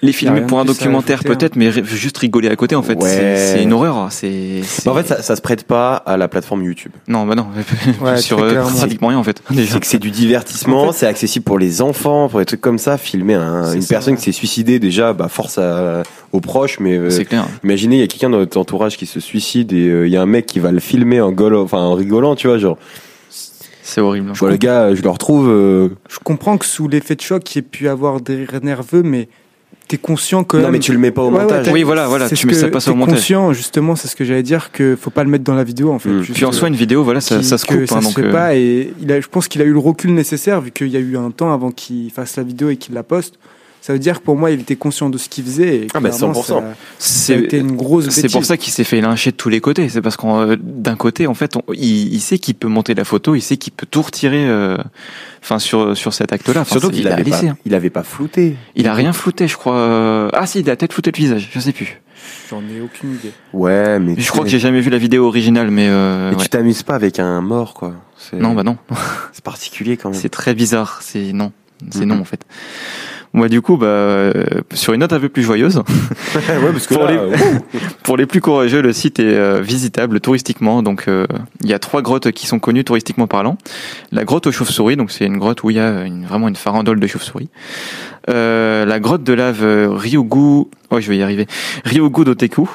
[0.02, 1.28] Les filmer pour un documentaire hein.
[1.28, 3.10] peut-être, mais juste rigoler à côté en fait, Ouais.
[3.10, 4.08] c'est c'est une horreur.
[4.12, 6.92] C'est c'est- Bah, en fait, ça, ça se prête pas à la plateforme YouTube.
[7.08, 7.48] non, bah non,
[8.02, 9.42] Ouais, sur euh, pratiquement rien en fait.
[9.54, 12.62] C'est que c'est du divertissement, En fait- c'est accessible pour les enfants, pour des trucs
[12.62, 12.98] comme ça.
[12.98, 14.18] Filmer un- une ça, personne ouais.
[14.20, 17.46] qui s'est suicidée, déjà, bah, force à- aux proches, mais euh, C'est clair.
[17.64, 20.18] imaginez, il y a quelqu'un dans votre entourage qui se suicide et euh, il y
[20.18, 22.78] a un mec qui va le filmer en, golo, enfin, en rigolant, tu vois, genre,
[23.86, 24.32] C'est horrible.
[24.34, 25.50] je vois le gars, je le retrouve.
[25.50, 28.64] euh, Je comprends que sous l'effet de choc, il y ait pu avoir des rires
[28.64, 29.28] nerveux, mais
[29.90, 31.68] t'es conscient quand Non, mais tu le mets pas au Ouais, ouais, montage.
[31.70, 33.16] Oui, voilà, voilà, c'est tu mets ça que pas le montage.
[33.16, 35.92] conscient, justement, c'est ce que j'allais dire, que faut pas le mettre dans la vidéo
[35.92, 36.10] en fait.
[36.10, 36.22] Mm.
[36.34, 37.88] Puis en soi, une vidéo, voilà, ça, qui- ça se que coupe.
[37.88, 39.74] ça hein, se donc, fait euh, pas et il a, je pense qu'il a eu
[39.74, 42.70] le recul nécessaire vu qu'il y a eu un temps avant qu'il fasse la vidéo
[42.70, 43.36] et qu'il la poste.
[43.86, 45.76] Ça veut dire que pour moi, il était conscient de ce qu'il faisait.
[45.76, 46.46] Et Ah, bah, clairement, 100%.
[46.46, 46.64] Ça,
[47.00, 49.50] ça a été c'est une grosse c'est pour ça qu'il s'est fait lyncher de tous
[49.50, 49.90] les côtés.
[49.90, 52.94] C'est parce qu'en euh, d'un côté, en fait, on- il, il sait qu'il peut monter
[52.96, 54.48] la photo, il sait qu'il peut tout retirer.
[54.48, 54.78] euh,
[55.44, 56.64] Enfin, sur sur cet acte-là.
[56.64, 57.50] Surtout qu'il avait, pas, laissé.
[57.50, 57.58] hein.
[57.66, 58.56] il avait pas flouté.
[58.78, 60.30] Il a rien flouté, je crois.
[60.32, 61.50] Ah si, il a peut-être flouté le visage.
[61.52, 62.00] Je sais plus.
[62.50, 63.34] J'en ai aucune idée.
[63.52, 64.16] Ouais, mais.
[64.18, 66.38] Je crois que j'ai jamais vu la vidéo originale, mais euh, ouais.
[66.38, 67.96] tu t'amuses pas avec un mort, quoi.
[68.18, 68.78] C'est- non, bah non.
[69.34, 70.18] C'est particulier quand même.
[70.22, 71.00] C'est très bizarre.
[71.02, 71.52] C'est non,
[71.92, 72.14] c'est Mhm.
[72.14, 72.46] non en fait.
[73.36, 74.32] Moi, du coup, bah, euh,
[74.74, 75.78] sur une note un peu plus joyeuse,
[76.36, 77.36] ouais, parce que Pour là, les- euh,
[78.04, 80.84] pour les plus courageux, le site est euh, visitable touristiquement.
[80.84, 81.26] Donc, euh,
[81.64, 83.58] il y a trois grottes qui sont connues touristiquement parlant.
[84.12, 86.56] La grotte aux chauves-souris, donc c'est une grotte où il y a une, vraiment une
[86.56, 87.50] farandole de chauves-souris.
[88.30, 91.48] Euh, la grotte de lave Ryugu, oh, je vais y arriver,
[91.86, 92.70] Ryugu Doteku.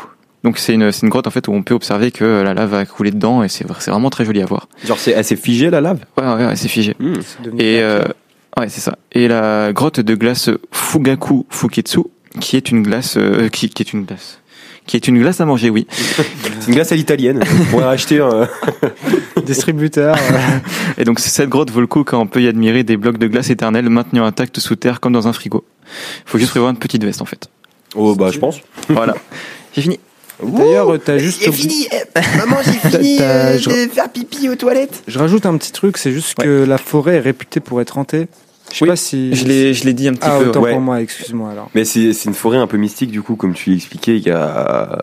[0.45, 2.73] Donc c'est une, c'est une grotte en fait où on peut observer que la lave
[2.75, 4.69] a coulé dedans et c'est vra- c'est vraiment très joli à voir.
[4.85, 5.99] genre, c'est assez figé la lave?
[6.17, 6.95] Ouais, ouais, ouais, c'est figé.
[7.43, 8.03] Devenu Et euh.
[8.59, 8.99] Ouais, c'est ça.
[9.13, 12.01] Et la grotte de glace Fugaku Fuketsu,
[12.41, 14.41] qui est une glace, euh, qui, qui est une glace,
[14.87, 15.87] qui est une glace à manger, oui.
[15.91, 17.43] C'est une glace à l'italienne.
[17.61, 18.49] On pourrait acheter un.
[19.45, 20.15] distributeur.
[20.17, 20.39] euh,
[20.99, 23.17] Et donc c'est cette grotte vaut le coup quand on peut y admirer des blocs
[23.19, 25.65] de glace éternels maintenus intacts sous terre comme dans un frigo.
[26.27, 27.49] Faut juste prévoir une petite veste en fait.
[27.95, 28.61] Oh, bah, je pense.
[28.91, 29.15] Voilà.
[29.75, 30.01] J'ai fini.
[30.43, 31.45] D'ailleurs, euh, t'as juste.
[32.37, 35.03] Maman, j'ai fini, euh, de faire pipi aux toilettes.
[35.09, 38.29] Je rajoute un petit truc, c'est juste que la forêt est réputée pour être hantée.
[38.71, 39.35] Je sais Oui, pas si.
[39.35, 40.49] Je l'ai, je l'ai dit un petit Ah, peu.
[40.49, 40.73] autant ouais.
[40.73, 41.71] pour moi, excuse-moi alors.
[41.75, 44.17] Mais c'est c'est une forêt un peu mystique, du coup, comme tu l'expliquais.
[44.17, 45.03] Il y a.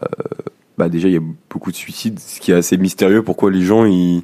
[0.78, 3.24] Bah, déjà, il y a beaucoup de suicides, ce qui est assez mystérieux.
[3.24, 4.24] Pourquoi les gens, ils.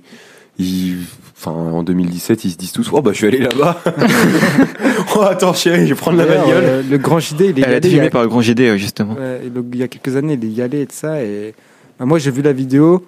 [0.59, 0.97] ils
[1.43, 3.81] Enfin, en 2017, ils se disent tous, oh bah je suis allé là-bas.
[5.15, 6.63] oh attends chérie, je vais prendre la bagnole.
[6.63, 8.59] euh, le grand JD, il est Elle a été filmée a- par le grand GD
[8.67, 9.15] euh, justement.
[9.15, 11.23] Ouais, et le- il y a quelques années, il est y allé et tout ça.
[11.23, 11.55] Et
[11.97, 13.03] bah, moi, j'ai vu la vidéo.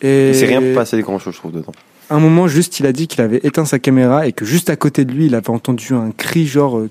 [0.00, 1.72] Et C'est rien passé grand chose, je trouve, dedans.
[2.10, 4.76] Un moment, juste, il a dit qu'il avait éteint sa caméra et que juste à
[4.76, 6.90] côté de lui, il avait entendu un cri genre euh,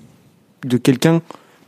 [0.66, 1.20] de quelqu'un,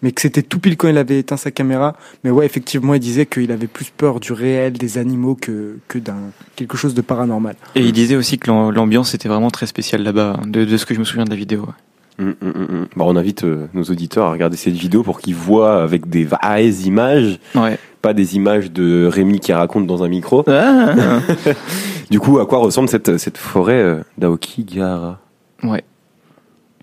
[0.03, 1.97] mais que c'était tout pile quand il avait éteint sa caméra.
[2.24, 5.99] Mais ouais, effectivement, il disait qu'il avait plus peur du réel, des animaux, que, que
[5.99, 6.16] d'un
[6.57, 7.57] quelque chose de paranormal.
[7.74, 10.76] Et il disait aussi que l'am- l'ambiance était vraiment très spéciale là-bas, hein, de, de
[10.76, 11.62] ce que je me souviens de la vidéo.
[11.62, 11.72] ouais.
[12.18, 12.86] Hum, hum, hum, hum.
[12.97, 16.24] Bah, on invite euh, nos auditeurs à regarder cette vidéo pour qu'ils voient avec des
[16.24, 17.78] vraies images, Ouais.
[18.01, 20.42] pas des images de Rémi qui raconte dans un micro.
[20.49, 20.94] Ah.
[22.11, 25.18] Du coup, à quoi ressemble cette, cette forêt euh, d'Aokigahara
[25.64, 25.82] ouais.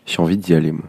[0.06, 0.84] J'ai envie d'y aller, moi.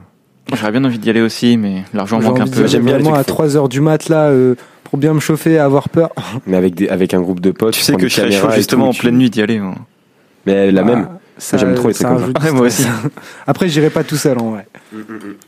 [0.53, 2.67] J'aurais bien envie d'y aller aussi, mais l'argent manque un peu.
[2.67, 3.29] J'aime bien vraiment à fous.
[3.29, 6.11] 3 heures du mat là, euh, pour bien me chauffer, avoir peur.
[6.47, 7.75] Mais avec, des, avec un groupe de potes.
[7.75, 9.59] Tu sais que je serais chaud et justement tout, en tu- pleine nuit d'y aller.
[9.59, 9.75] hein.
[10.47, 11.09] Mais la même.
[11.37, 12.53] Ça- J'aime trop les trucs comme ça.
[12.53, 12.89] moi stress.
[13.47, 14.67] Après, j'irai pas tout seul en vrai.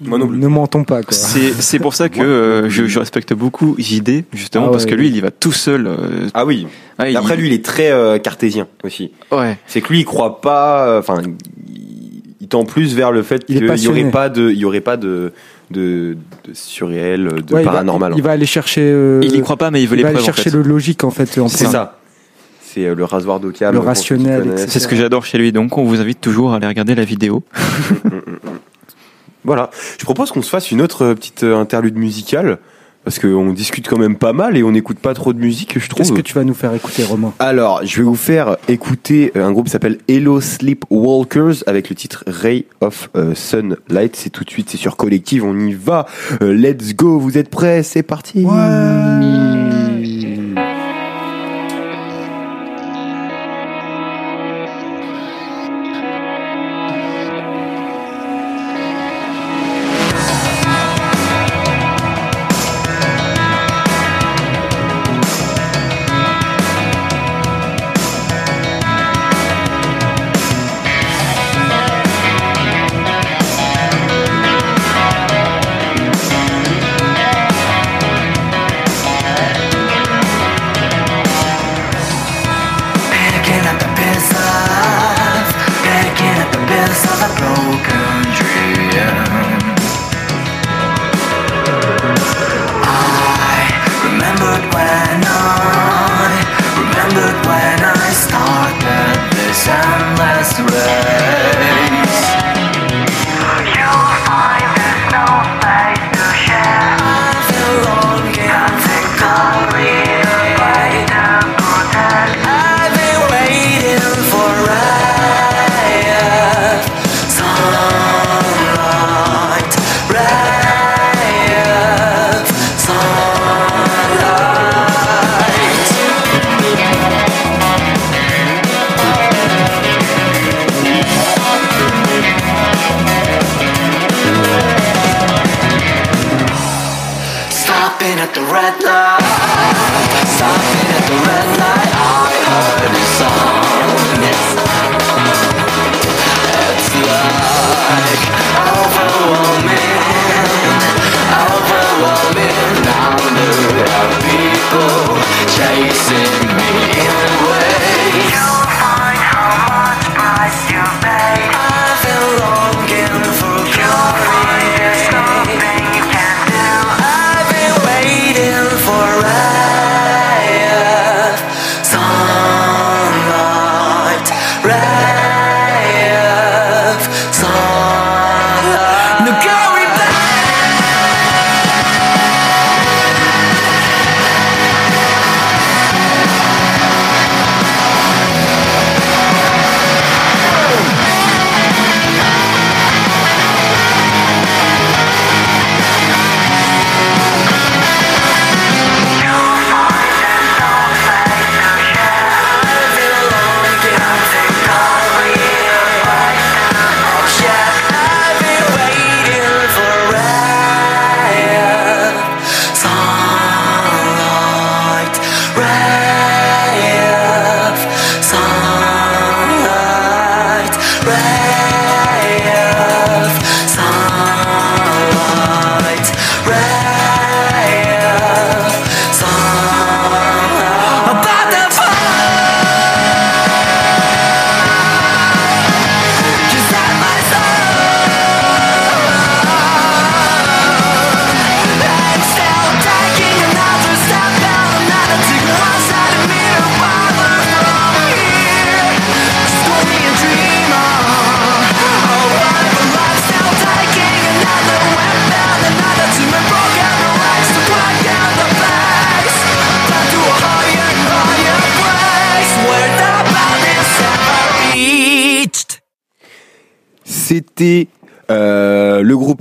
[0.01, 0.37] Moi non plus.
[0.39, 1.13] Ne mentons pas quoi.
[1.13, 4.91] C'est c'est pour ça que euh, je, je respecte beaucoup JD, justement, Ah parce ouais.
[4.91, 5.87] que lui, il y va tout seul.
[5.87, 6.67] euh, Ah oui.
[6.99, 9.13] ah, il- Après, lui, il est très euh, cartésien aussi.
[9.31, 9.59] Ouais.
[9.67, 10.87] C'est que lui, il croit pas.
[10.89, 11.35] euh, Enfin, il,
[12.41, 14.01] il tend plus vers le fait Il qu'il est y passionné.
[14.03, 15.33] aurait pas de, il y aurait pas de,
[15.71, 16.17] de,
[16.47, 18.13] de surréel, de Ouais, il va- paranormal.
[18.17, 18.83] Il, va aller chercher.
[18.83, 20.25] euh, Il y croit pas, mais il veut il les va aller preuves.
[20.31, 20.57] en chercher fait.
[20.57, 21.39] le logique en fait.
[21.39, 21.73] En C'est premier.
[21.73, 21.99] ça.
[22.77, 23.73] C'est euh, le rasoir d'Occam.
[23.73, 24.53] Le rationnel.
[24.69, 27.05] C'est ce que j'adore chez lui, donc on vous invite toujours à aller regarder la
[27.05, 27.43] vidéo.
[29.45, 29.71] Voilà.
[29.97, 32.59] Je propose qu'on se fasse une autre euh, petite euh, interlude musicale.
[33.05, 35.89] Parce qu'on discute quand même pas mal et on n'écoute pas trop de musique, je
[35.89, 35.99] trouve.
[35.99, 37.33] Qu'est-ce que tu vas nous faire écouter, Romain?
[37.39, 42.25] Alors, je vais vous faire écouter un groupe qui s'appelle Hello Sleepwalkers avec le titre
[42.27, 44.17] Ray of Sunlight.
[44.17, 46.07] C'est tout de suite, c'est sur Collective, on y va.
[46.41, 47.85] Let's go, vous êtes prêts?
[47.85, 48.45] C'est parti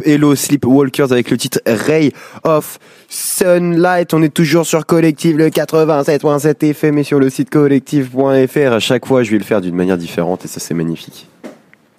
[0.05, 2.79] Hello Sleepwalkers avec le titre Ray of
[3.09, 4.13] Sunlight.
[4.13, 8.71] On est toujours sur Collective le 87.7 FM et sur le site collective.fr.
[8.73, 11.27] À chaque fois, je vais le faire d'une manière différente et ça, c'est magnifique.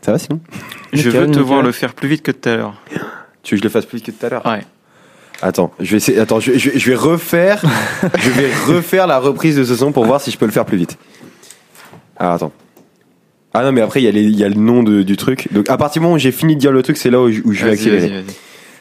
[0.04, 0.40] Ça va sinon
[0.92, 2.74] Je veux te voir le faire plus vite que tout à l'heure.
[3.42, 4.62] Tu veux que je le fasse plus vite que tout à l'heure Ouais.
[5.42, 6.18] Attends, je vais essayer.
[6.18, 7.60] Attends, je, je- je vais refaire.
[8.18, 10.64] je vais refaire la reprise de ce son pour voir si je peux le faire
[10.64, 10.96] plus vite.
[12.16, 12.52] Alors attends.
[13.58, 15.48] Ah non, mais après il y, a y le nom de- du truc.
[15.52, 17.30] Donc à partir du moment où j'ai fini de dire le truc, c'est là où
[17.30, 18.24] je, où je vais accélérer.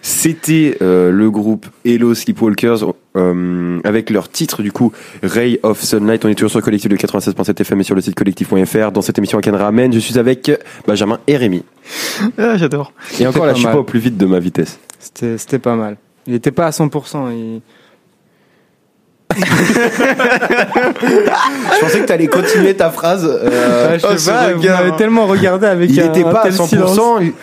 [0.02, 4.92] C'était euh, le groupe Hello Sleepwalkers euh, avec leur titre du coup
[5.24, 6.24] Ray of Sunlight.
[6.26, 8.92] On est toujours sur le collectif de 96.7 FM et sur le site collectif.fr.
[8.92, 10.52] Dans cette émission à Ken Ramen, je suis avec
[10.86, 11.64] Benjamin et Rémi.
[12.38, 12.94] Ah, j'adore.
[13.20, 14.78] Et encore là, je suis pas au plus vite de ma vitesse.
[15.00, 15.98] C'était c'était pas mal.
[16.28, 17.32] Il était pas à 100%.
[17.32, 17.62] il-
[19.36, 19.42] Je
[21.82, 23.26] pensais que tu allais continuer ta phrase.
[23.26, 24.84] euh, Ah, je oh, sais pas, vous regard.
[24.84, 26.68] m'avez tellement regardé avec Il un, n'était un pas à tel 100%.
[26.68, 27.00] silence.
[27.22, 27.34] il-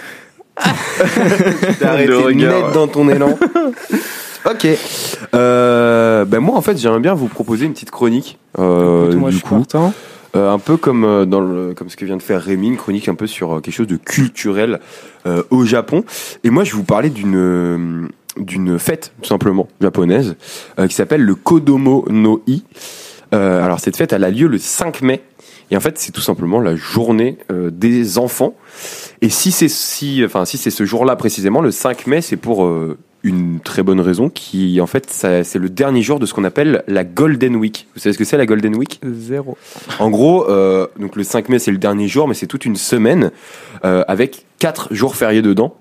[1.80, 3.38] T'as arrêté regard, net dans ton élan.
[4.45, 4.66] ok.
[5.34, 8.38] Euh, ben moi, en fait, j'aimerais bien vous proposer une petite chronique.
[8.59, 9.64] euh, Écoute, moi, je du coup.
[10.34, 13.07] Euh, un peu comme dans le, comme ce que vient de faire Rémi, une chronique
[13.09, 14.80] un peu sur quelque chose de culturel
[15.26, 16.05] euh, au Japon.
[16.43, 20.37] Et moi, je vais vous parler d'une euh, d'une fête tout simplement japonaise
[20.78, 22.64] euh, qui s'appelle le Kodomo no I.
[23.35, 25.22] Euh, alors cette fête, elle a lieu le 5 mai.
[25.70, 28.55] Et en fait, c'est tout simplement la journée euh, des enfants.
[29.22, 32.68] Et si c'est si, enfin si c'est ce jour-là précisément, le 5 mai, c'est pour
[33.23, 36.83] une très bonne raison qui, en fait, c'est le dernier jour de ce qu'on appelle
[36.89, 37.87] la Golden Week.
[37.95, 39.01] Vous savez ce que c'est la Golden Week?
[39.05, 39.57] Zéro.
[39.99, 42.77] en gros, euh, donc le 5 mai c'est le dernier jour, mais c'est toute une
[42.77, 43.31] semaine
[43.85, 45.77] euh, avec quatre jours fériés dedans.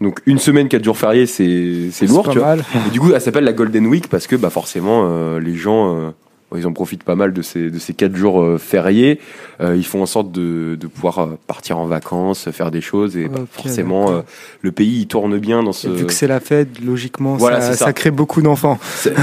[0.00, 2.48] Donc une semaine, quatre jours fériés, c'est c'est lourd, pas tu vois.
[2.56, 2.64] mal.
[2.86, 5.94] Et du coup, elle s'appelle la Golden Week parce que bah forcément euh, les gens
[5.96, 6.10] euh,
[6.56, 9.20] ils en profitent pas mal de ces de ces quatre jours euh, fériés.
[9.60, 13.16] Euh, ils font en sorte de, de pouvoir euh, partir en vacances, faire des choses
[13.16, 14.22] et bah, forcément
[14.60, 15.88] le pays il tourne bien dans ce.
[15.88, 17.84] Et vu que c'est la fête, logiquement, Voilà, ça, c'est ça.
[17.86, 18.78] ça crée beaucoup d'enfants.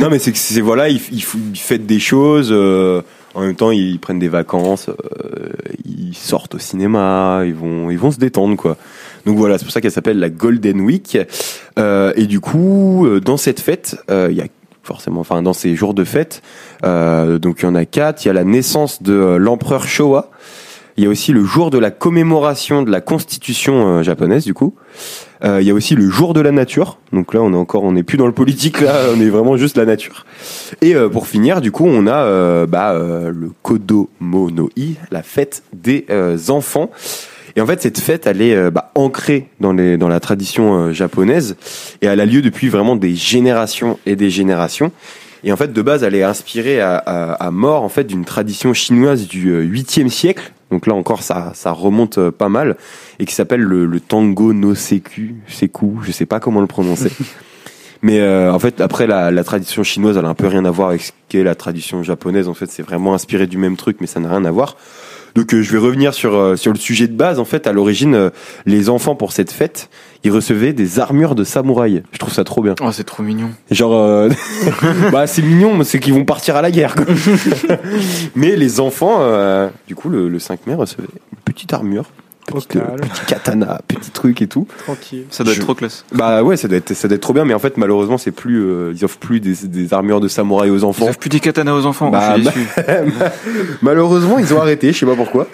[0.00, 1.22] Non mais c'est que voilà ils, ils,
[1.58, 3.02] fêtent des choses euh,
[3.34, 5.50] en même temps ils prennent des vacances euh,
[5.84, 8.78] ils sortent au cinéma ils vont ils vont se détendre quoi
[9.26, 11.18] donc voilà c'est pour ça qu'elle s'appelle la Golden Week
[11.78, 14.46] Euh, et du coup dans cette fête euh, il y a
[14.82, 16.42] forcément enfin dans ces jours de fête
[16.84, 19.86] euh, donc il y en a quatre il y a la naissance de euh, l'empereur
[19.86, 20.30] Showa
[20.96, 24.54] il y a aussi le jour de la commémoration de la constitution euh, japonaise du
[24.54, 24.74] coup
[25.42, 26.98] euh, il y a aussi le jour de la nature.
[27.14, 28.82] Donc là, on est encore, on n'est plus dans le politique.
[28.82, 30.26] Là, on est vraiment juste la nature.
[30.82, 36.04] Et pour finir, du coup, on a bah, le Kodomo no I, la fête des
[36.50, 36.90] enfants.
[37.56, 40.74] Et en fait, cette fête, elle est euh, bah, ancrée dans, les, dans la tradition
[40.74, 41.56] euh, japonaise
[42.02, 44.92] et elle a lieu depuis vraiment des générations et des générations.
[45.42, 48.24] Et en fait, de base, elle est inspirée à, à, à mort en fait d'une
[48.24, 50.52] tradition chinoise du euh, 8e siècle.
[50.70, 52.76] Donc là encore, ça, ça remonte euh, pas mal
[53.18, 57.10] et qui s'appelle le, le tango no seku, seku, je sais pas comment le prononcer.
[58.02, 60.70] Mais euh, en fait, après la, la tradition chinoise, elle a un peu rien à
[60.70, 62.48] voir avec ce qu'est la tradition japonaise.
[62.48, 64.76] En fait, c'est vraiment inspiré du même truc, mais ça n'a rien à voir.
[65.34, 67.38] Donc, euh, je vais revenir sur euh, sur le sujet de base.
[67.38, 68.30] En fait, à l'origine, euh,
[68.66, 69.88] les enfants pour cette fête,
[70.22, 72.02] ils recevaient des armures de samouraï.
[72.12, 72.74] Je trouve ça trop bien.
[72.82, 73.50] Oh, c'est trop mignon.
[73.70, 74.28] Genre, euh,
[75.12, 76.94] bah c'est mignon, mais c'est qu'ils vont partir à la guerre.
[76.94, 77.06] quoi.
[78.34, 82.04] mais les enfants, euh, du coup, le, le 5 mai recevaient une petite armure,
[82.54, 84.66] petite, euh, petit katana, petit truc et tout.
[84.84, 85.24] Tranquille.
[85.30, 86.04] Ça doit Je- être trop classe.
[86.12, 88.30] Bah ouais, ça doit être, ça doit être trop bien, mais en fait, malheureusement, c'est
[88.32, 91.06] plus, euh, ils offrent plus des, des armures de samouraï aux Ils enfants.
[91.08, 92.10] offrent plus des katanas aux enfants.
[92.10, 92.68] Bah, je suis déçu.
[93.82, 95.46] Malheureusement, ils ont arrêté, je sais pas pourquoi.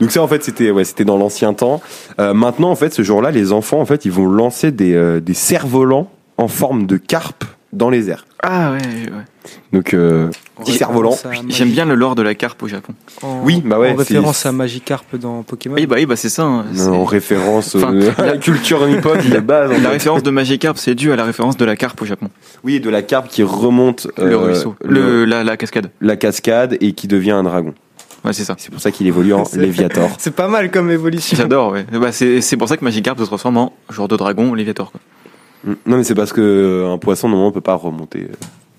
[0.00, 1.80] Donc ça, en fait, c'était, ouais, c'était dans l'ancien temps.
[2.20, 5.20] Euh, maintenant, en fait, ce jour-là, les enfants, en fait, ils vont lancer des, euh,
[5.20, 8.26] des cerfs-volants en forme de carpe dans les airs.
[8.42, 9.50] Ah ouais, ouais.
[9.72, 10.28] Donc, euh,
[10.60, 11.12] petit cerf-volant.
[11.24, 12.92] à J'aime bien le lore de la carpe au Japon.
[13.22, 15.74] en- Oui, bah ouais, En référence à Magikarp dans Pokémon.
[15.76, 16.42] Oui, bah, oui, bah c'est ça.
[16.44, 16.64] hein.
[16.88, 19.70] En référence Enfin, euh, à la culture nippone de base.
[19.82, 22.28] La référence de Magikarp, c'est dû à la référence de la carpe au Japon.
[22.64, 24.74] Oui, de la carpe qui remonte le euh, ruisseau.
[24.84, 25.90] le- Le, la, la cascade.
[26.00, 27.74] la cascade et qui devient un dragon.
[28.24, 28.54] Ouais, c'est ça.
[28.58, 30.08] C'est pour ça qu'il évolue en Léviator.
[30.18, 31.36] C'est pas mal comme évolution.
[31.36, 31.84] J'adore, ouais.
[31.92, 34.92] Bah, c'est c'est pour ça que Magikarp se transforme en genre de dragon, Léviator.
[34.92, 35.00] Quoi.
[35.64, 38.34] Non, mais c'est parce que euh, un poisson normalement peut pas remonter euh,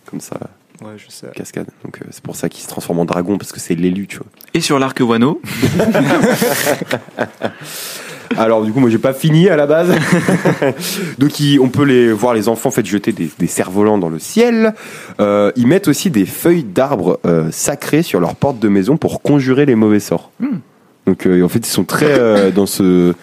[0.05, 0.37] comme ça
[0.83, 1.27] Ouais, je sais.
[1.33, 1.67] cascade.
[1.85, 4.17] Donc euh, c'est pour ça qu'il se transforme en dragon parce que c'est l'élu, tu
[4.17, 4.25] vois.
[4.53, 5.39] Et sur l'arc Wano,
[8.37, 9.93] Alors du coup, moi j'ai pas fini à la base.
[11.19, 14.09] Donc ils- on peut les voir les enfants en fait jeter des, des cerfs-volants dans
[14.09, 14.73] le ciel.
[15.19, 19.21] Euh, ils mettent aussi des feuilles d'arbres euh, sacrées sur leur porte de maison pour
[19.21, 20.31] conjurer les mauvais sorts.
[20.39, 20.57] Hmm.
[21.05, 23.13] Donc euh, en fait ils sont très euh, dans ce,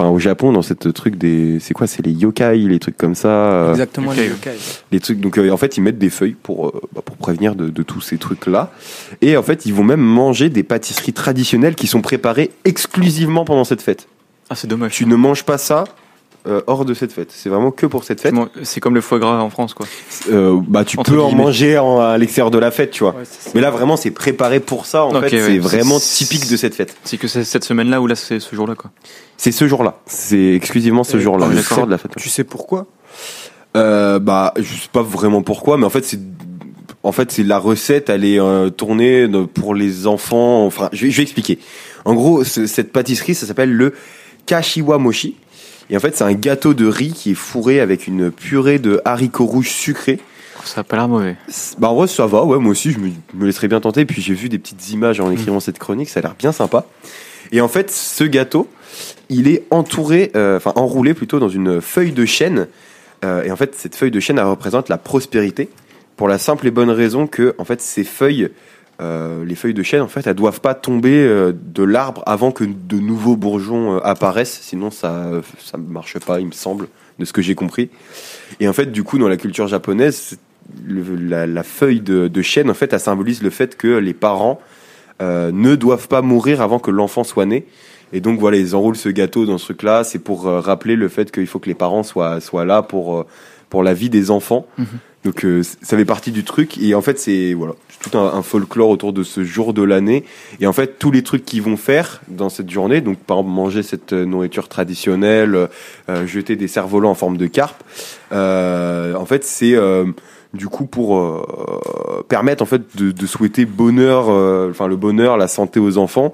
[0.00, 3.14] enfin au Japon dans cette truc des, c'est quoi, c'est les yokai, les trucs comme
[3.14, 3.28] ça.
[3.28, 4.50] euh, Exactement, les yokai.
[4.50, 4.58] yokai.
[4.92, 7.54] les trucs donc euh, en fait ils mettent des feuilles pour euh, bah, pour prévenir
[7.54, 8.72] de, de tous ces trucs là
[9.20, 13.64] et en fait ils vont même manger des pâtisseries traditionnelles qui sont préparées exclusivement pendant
[13.64, 14.08] cette fête
[14.48, 14.92] Ah, c'est dommage.
[14.92, 15.84] Tu ne manges pas ça
[16.46, 17.30] euh, hors de cette fête.
[17.34, 18.34] C'est vraiment que pour cette fête.
[18.62, 19.86] C'est comme le foie gras en France, quoi.
[20.30, 21.42] Euh, bah, tu Entre peux en guillemets.
[21.44, 23.14] manger en- à l'extérieur de la fête, tu vois.
[23.54, 25.04] Mais là, vraiment, c'est préparé pour ça.
[25.04, 25.46] En Ok, fait, ouais.
[25.46, 26.96] c'est vraiment C'est- typique de cette fête.
[27.04, 28.90] C'est que c'est cette semaine-là ou là, c'est ce jour-là, quoi.
[29.36, 29.98] C'est ce jour-là.
[30.06, 31.46] C'est exclusivement ce jour-là.
[31.46, 31.74] Ah, le d'accord.
[31.74, 32.12] soir de la fête.
[32.16, 32.86] Tu sais pourquoi?
[33.76, 36.18] Euh, bah, je sais pas vraiment pourquoi, mais en fait, c'est
[37.02, 40.66] en fait, c'est la recette, elle est euh, tournée de- pour les enfants.
[40.66, 41.58] Enfin, je vais, je vais expliquer.
[42.04, 43.94] En gros, ce- cette pâtisserie, ça s'appelle le
[44.44, 45.36] kashiwa mochi.
[45.90, 49.00] Et en fait, c'est un gâteau de riz qui est fourré avec une purée de
[49.04, 50.20] haricots rouges sucrés.
[50.64, 51.36] Ça a pas l'air mauvais.
[51.78, 54.04] Bah en vrai ça va, ouais moi aussi je me, me laisserais bien tenter.
[54.04, 56.84] Puis j'ai vu des petites images en écrivant cette chronique, ça a l'air bien sympa.
[57.52, 58.68] Et en fait ce gâteau,
[59.28, 62.68] il est entouré, euh, enfin enroulé plutôt dans une feuille de chêne.
[63.24, 65.68] Euh, et en fait cette feuille de chêne elle représente la prospérité
[66.16, 68.50] pour la simple et bonne raison que en fait ces feuilles,
[69.00, 72.52] euh, les feuilles de chêne en fait elles doivent pas tomber euh, de l'arbre avant
[72.52, 76.88] que de nouveaux bourgeons euh, apparaissent, sinon ça ça marche pas il me semble
[77.18, 77.88] de ce que j'ai compris.
[78.58, 80.38] Et en fait du coup dans la culture japonaise
[80.86, 84.60] la, feuille de, chêne, en fait, elle symbolise le fait que les parents
[85.20, 87.66] ne doivent pas mourir avant que l'enfant soit né.
[88.12, 90.04] Et donc voilà, ils enroulent ce gâteau dans ce truc-là.
[90.04, 93.26] C'est pour rappeler le fait qu'il faut que les parents soient, soient là pour,
[93.68, 94.64] pour la vie des enfants.
[95.24, 96.78] Donc euh, ça fait partie du truc.
[96.78, 100.24] Et en fait, c'est voilà, tout un, folklore autour de ce jour de l'année.
[100.60, 103.54] Et en fait, tous les trucs qu'ils vont faire dans cette journée, donc par exemple
[103.54, 105.68] manger cette euh, nourriture traditionnelle,
[106.08, 107.82] euh, jeter des cerfs-volants en forme de carpe,
[108.32, 110.06] euh, en fait, c'est euh,
[110.54, 115.36] du coup pour euh, permettre en fait de, de souhaiter bonheur, euh, enfin le bonheur,
[115.36, 116.32] la santé aux enfants.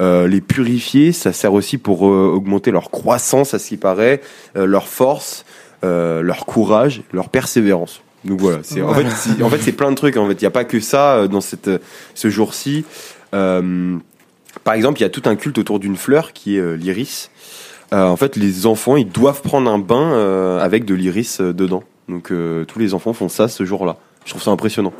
[0.00, 4.20] Euh, les purifier, ça sert aussi pour euh, augmenter leur croissance, à ce qui paraît,
[4.56, 5.44] euh, leur force,
[5.84, 8.02] euh, leur courage, leur persévérance.
[8.24, 10.16] Donc voilà, c'est en fait, c'est- en fait c'est plein de trucs.
[10.16, 11.70] En fait, il n'y a pas que ça euh, dans cette
[12.14, 12.84] ce jour-ci.
[13.34, 13.96] Euh,
[14.62, 17.30] par exemple, il y a tout un culte autour d'une fleur qui est euh, l'iris.
[17.92, 21.52] Euh, en fait, les enfants, ils doivent prendre un bain euh, avec de l'iris euh,
[21.52, 21.84] dedans.
[22.08, 23.96] Donc euh, tous les enfants font ça ce jour-là.
[24.24, 24.92] Je trouve ça impressionnant.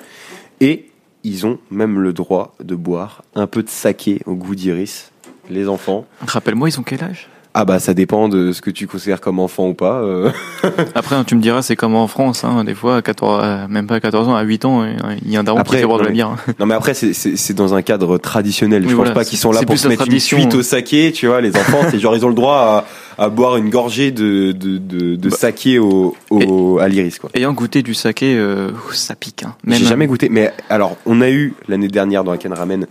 [0.60, 0.90] Et
[1.22, 5.10] ils ont même le droit de boire un peu de saké au goût d'iris.
[5.50, 6.06] Les enfants.
[6.26, 7.28] Rappelle-moi, ils ont quel âge?
[7.56, 10.00] Ah bah ça dépend de ce que tu considères comme enfant ou pas.
[10.02, 10.30] euh.
[10.96, 13.68] Après, hein, tu me diras, c'est comme en France, hein, des fois, à 14, euh,
[13.68, 14.92] même pas à 14 ans, à 8 ans, euh,
[15.24, 16.30] il y a un daron Après, qui fait boire de la bière.
[16.30, 16.36] hein.
[16.58, 18.82] Non mais après c'est- dans un cadre traditionnel.
[18.82, 20.14] Oui, je pense voilà, pas qu'ils sont là pour se mettre une
[20.52, 20.56] hein.
[20.58, 21.12] au saké.
[21.12, 22.84] Tu vois, les enfants, c'est genre ils ont le droit
[23.18, 25.36] à, à boire une gorgée de de, de, de Bah.
[25.36, 27.30] saké au, au à l'iris quoi.
[27.34, 29.44] Ayant goûté du saké, euh, ça pique.
[29.44, 29.54] Hein.
[29.68, 30.28] J'ai jamais goûté.
[30.28, 32.86] Mais alors, on a eu l'année dernière dans la Ken Ramen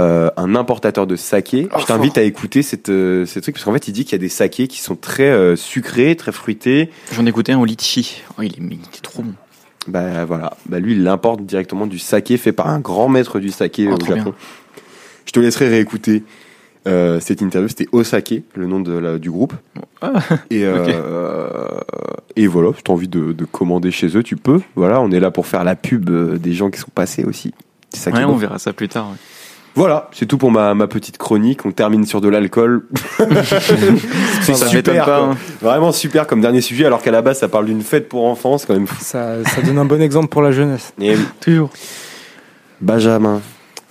[0.00, 1.68] euh, un importateur de saké.
[1.74, 4.12] Oh, Je t'invite à écouter cette, euh, ces trucs parce qu'en fait, il dit qu'il
[4.12, 6.90] y a des sakés qui sont très euh, sucrés, très fruités.
[7.12, 8.22] J'en ai goûté un au litchi.
[8.38, 9.34] Oh, il, est, il était trop bon.
[9.86, 10.52] Bah voilà.
[10.66, 13.94] Bah lui, il importe directement du saké fait par un grand maître du saké Oh,
[13.94, 14.34] au trop Japon.
[15.26, 16.22] Je te laisserai réécouter.
[16.88, 19.52] euh, cette interview, c'était Osake, le nom de la- du groupe.
[20.00, 20.12] Ah,
[20.50, 24.60] Et, euh, euh, voilà, si tu as envie de, de commander chez eux, tu peux.
[24.76, 27.52] Voilà, on est là pour faire la pub euh, des gens qui sont passés aussi.
[27.92, 28.36] C'est ça Ouais, on bon.
[28.36, 29.10] verra ça plus tard.
[29.10, 29.16] ouais.
[29.76, 31.64] Voilà, c'est tout pour ma, ma petite chronique.
[31.64, 32.82] On termine sur de l'alcool.
[33.18, 35.36] c'est Ça super, m'étonne pas, hein.
[35.62, 38.58] Vraiment super comme dernier sujet, alors qu'à la base ça parle d'une fête pour enfants,
[38.58, 40.92] c'est quand même ça, ça donne un bon exemple pour la jeunesse.
[41.00, 41.22] Et oui.
[41.40, 41.70] Toujours.
[42.80, 43.40] Benjamin,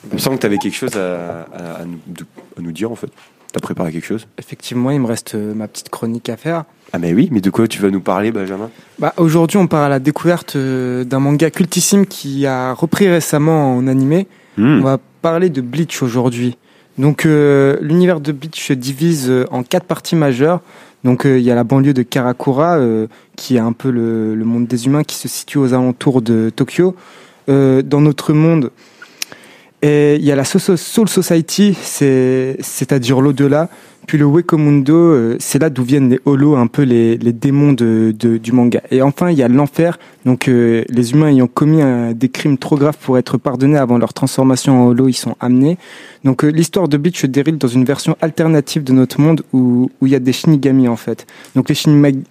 [0.09, 2.25] il me semble que tu avais quelque chose à, à- à nous, de-
[2.57, 3.09] à nous dire en fait.
[3.51, 4.27] T'as préparé quelque chose?
[4.37, 6.65] Effectivement, il me reste euh, ma petite chronique à faire.
[6.93, 8.69] Ah mais oui, mais de quoi tu vas nous parler Benjamin?
[8.99, 13.75] Bah, Aujourd'hui, on part à la découverte euh, d'un manga cultissime qui a repris récemment
[13.75, 14.27] en animé.
[14.57, 14.81] Hmm.
[14.81, 16.57] On va parler de Bleach aujourd'hui.
[16.97, 20.59] Donc, euh, l'univers de Bleach se divise euh, en quatre parties majeures.
[21.05, 22.77] Donc, euh, il y a la banlieue de Karakura,
[23.37, 26.95] qui est un peu le, monde des humains, qui se situe aux alentours de Tokyo.
[27.47, 28.69] Dans notre monde,
[29.81, 33.69] et il y a la So- So- Soul Society, c'est- c'est-à-dire l'au-delà.
[34.07, 37.73] Puis le Wekomundo, euh, c'est là d'où viennent les holos, un peu les, les démons
[37.73, 38.81] de, du manga.
[38.89, 42.57] Et enfin, il y a l'enfer, donc euh, les humains ayant commis un- des crimes
[42.57, 45.77] trop graves pour être pardonnés avant leur transformation en holo, ils sont amenés.
[46.23, 49.91] Donc euh, l'histoire de Bleach se déroule dans une version alternative de notre monde où
[50.01, 51.27] où il y a des shinigami en fait.
[51.55, 52.23] Donc les shinigami,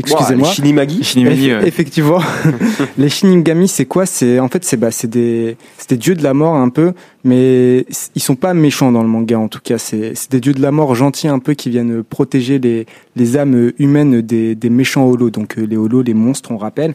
[0.00, 0.48] excusez-moi.
[0.48, 1.68] Les Shinimagi Shinimagi, Eff- ouais.
[1.68, 2.18] Effectivement,
[2.98, 4.06] les Shinigami, c'est quoi?
[4.06, 6.92] C'est en fait, c'est bah, c'est des, c'est des dieux de la mort un peu,
[7.24, 9.78] mais ils sont pas méchants dans le manga en tout cas.
[9.78, 12.86] C'est c'est des dieux de la mort gentils un peu qui viennent protéger les,
[13.16, 15.30] les âmes humaines des, des méchants holos.
[15.30, 16.94] Donc euh, les holos, les monstres, on rappelle,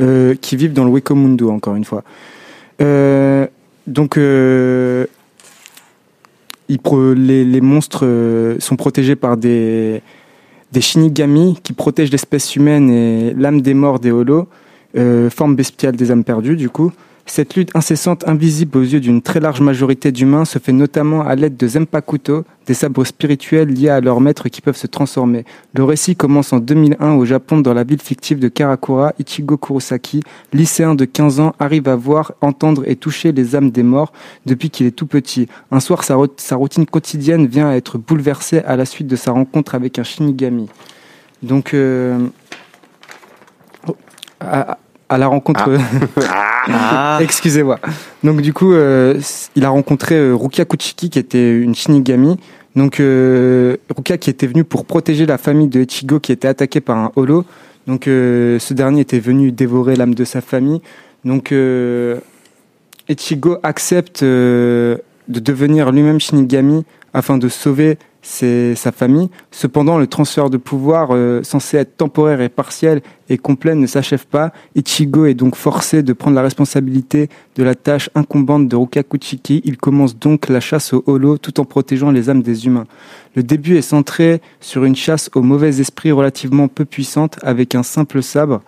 [0.00, 2.02] euh, qui vivent dans le Wekomundo encore une fois.
[2.80, 3.46] Euh,
[3.86, 5.06] donc euh,
[6.68, 10.02] ils pro- les, les monstres euh, sont protégés par des
[10.72, 14.48] des Shinigami qui protègent l'espèce humaine et l'âme des morts des holos,
[14.96, 16.92] euh, forme bestiale des âmes perdues du coup.
[17.26, 21.34] Cette lutte incessante, invisible aux yeux d'une très large majorité d'humains, se fait notamment à
[21.34, 25.46] l'aide de Zenpakuto, des sabres spirituels liés à leurs maîtres qui peuvent se transformer.
[25.74, 29.14] Le récit commence en 2001 au Japon dans la ville fictive de Karakura.
[29.18, 33.82] Ichigo Kurosaki, lycéen de 15 ans, arrive à voir, entendre et toucher les âmes des
[33.82, 34.12] morts
[34.44, 35.48] depuis qu'il est tout petit.
[35.70, 39.16] Un soir, sa, ro- sa routine quotidienne vient à être bouleversée à la suite de
[39.16, 40.68] sa rencontre avec un Shinigami.
[41.42, 42.18] Donc, euh,
[43.88, 43.96] oh,
[45.08, 45.70] à la rencontre...
[46.70, 47.78] Ah, Excusez-moi.
[48.22, 49.18] Donc du coup, euh,
[49.56, 52.38] il a rencontré euh, Rukia Kuchiki qui était une Shinigami.
[52.76, 56.80] Donc euh, Rukia qui était venue pour protéger la famille de Ichigo qui était attaquée
[56.80, 57.44] par un holo.
[57.86, 60.82] Donc euh, ce dernier était venu dévorer l'âme de sa famille.
[61.24, 62.18] Donc euh,
[63.08, 64.98] Ichigo accepte euh,
[65.28, 66.84] de devenir lui-même Shinigami
[67.14, 67.98] afin de sauver
[68.28, 69.30] ses- sa famille.
[69.50, 73.00] Cependant, le transfert de pouvoir, euh, censé être temporaire et partiel
[73.30, 74.52] et complet, ne s'achève pas.
[74.74, 79.62] Ichigo est donc forcé de prendre la responsabilité de la tâche incombante de Rukakuchiki.
[79.64, 82.86] Il commence donc la chasse au holo tout en protégeant les âmes des humains.
[83.34, 87.82] Le début est centré sur une chasse aux mauvais esprits relativement peu puissante avec un
[87.82, 88.60] simple sabre.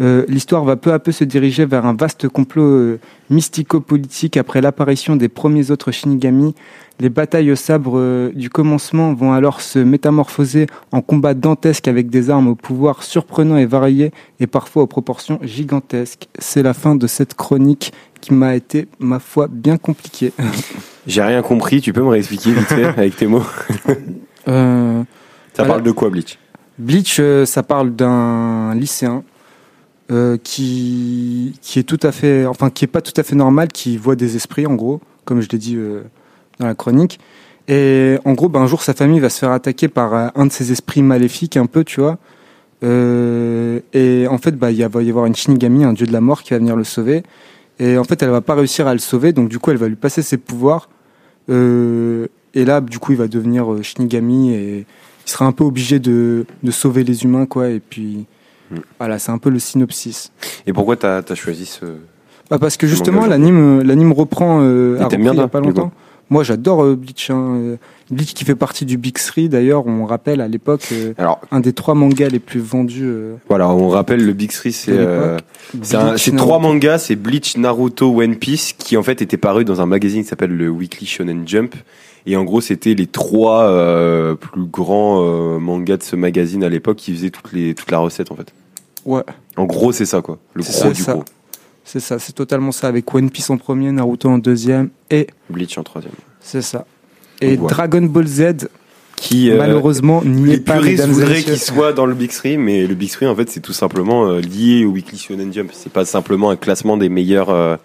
[0.00, 4.60] Euh, L'histoire va peu à peu se diriger vers un vaste complot euh, mystico-politique après
[4.60, 6.54] l'apparition des premiers autres Shinigami.
[7.00, 12.10] Les batailles au sabre euh, du commencement vont alors se métamorphoser en combats dantesques avec
[12.10, 16.28] des armes au pouvoir surprenant et varié et parfois aux proportions gigantesques.
[16.38, 20.32] C'est la fin de cette chronique qui m'a été, ma foi, bien compliquée.
[21.06, 23.44] J'ai rien compris, tu peux me réexpliquer vite fait avec tes mots?
[24.44, 25.04] Ça
[25.56, 25.72] Voilà.
[25.72, 26.38] parle de quoi, Bleach?
[26.78, 29.22] Bleach, ça parle d'un lycéen
[30.10, 33.68] euh, qui qui est tout à fait, enfin qui est pas tout à fait normal,
[33.68, 36.02] qui voit des esprits en gros, comme je l'ai dit euh,
[36.58, 37.18] dans la chronique.
[37.68, 40.46] Et en gros, ben, un jour, sa famille va se faire attaquer par euh, un
[40.46, 42.18] de ces esprits maléfiques, un peu, tu vois.
[42.84, 46.20] Euh, et en fait, bah, il va y avoir une Shinigami, un dieu de la
[46.20, 47.22] mort, qui va venir le sauver.
[47.78, 49.88] Et en fait, elle va pas réussir à le sauver, donc du coup, elle va
[49.88, 50.88] lui passer ses pouvoirs.
[51.50, 54.86] Euh, et là, du coup, il va devenir euh, Shinigami et
[55.26, 57.68] il sera un peu obligé de, de sauver les humains, quoi.
[57.68, 58.26] Et puis,
[58.70, 58.76] Mm.
[58.98, 60.32] voilà, c'est un peu le synopsis.
[60.66, 61.84] Et pourquoi t'as as choisi ce.
[62.50, 64.60] Bah parce que justement, l'anime, euh, l'anime reprend.
[64.62, 65.92] Euh, repris bien, il y a pas longtemps.
[66.28, 67.30] Moi, j'adore euh, Bleach.
[67.30, 67.54] Hein.
[67.56, 67.76] euh,
[68.10, 69.48] Bleach qui fait partie du Big Three.
[69.48, 71.12] D'ailleurs, on rappelle à l'époque euh,
[71.52, 73.04] un des trois mangas les plus vendus.
[73.04, 74.96] euh, voilà, on rappelle le Big Three, c'est.
[76.16, 79.86] C'est trois mangas, c'est Bleach, Naruto, One Piece, qui en fait étaient parus dans un
[79.86, 81.74] magazine qui s'appelle le Weekly Shonen Jump.
[82.26, 86.68] Et en gros, c'était les trois euh, plus grands euh, mangas de ce magazine à
[86.68, 88.52] l'époque qui faisaient toutes les, toute la recette en fait.
[89.04, 89.22] Ouais,
[89.56, 90.38] En gros, c'est ça quoi.
[90.54, 91.12] Le C'est gros ça, du ça.
[91.12, 91.24] gros.
[91.84, 92.18] c'est ça.
[92.18, 92.88] C'est totalement ça.
[92.88, 96.14] Avec One Piece en premier, Naruto en deuxième, et Bleach en troisième.
[96.40, 96.84] c'est ça.
[97.40, 97.56] Et.
[97.56, 98.68] Dragon Ball Z,
[99.16, 100.72] Qui euh, malheureusement, n'y les est pas.
[100.78, 103.36] puristes mesdames et voudraient qu'il soit dans le Big Three, mais le Big Three en
[103.36, 105.70] fait c'est tout simplement euh, lié au Weekly Shonen Jump.
[105.72, 107.50] C'est pas simplement un classement des meilleurs.
[107.50, 107.76] euh,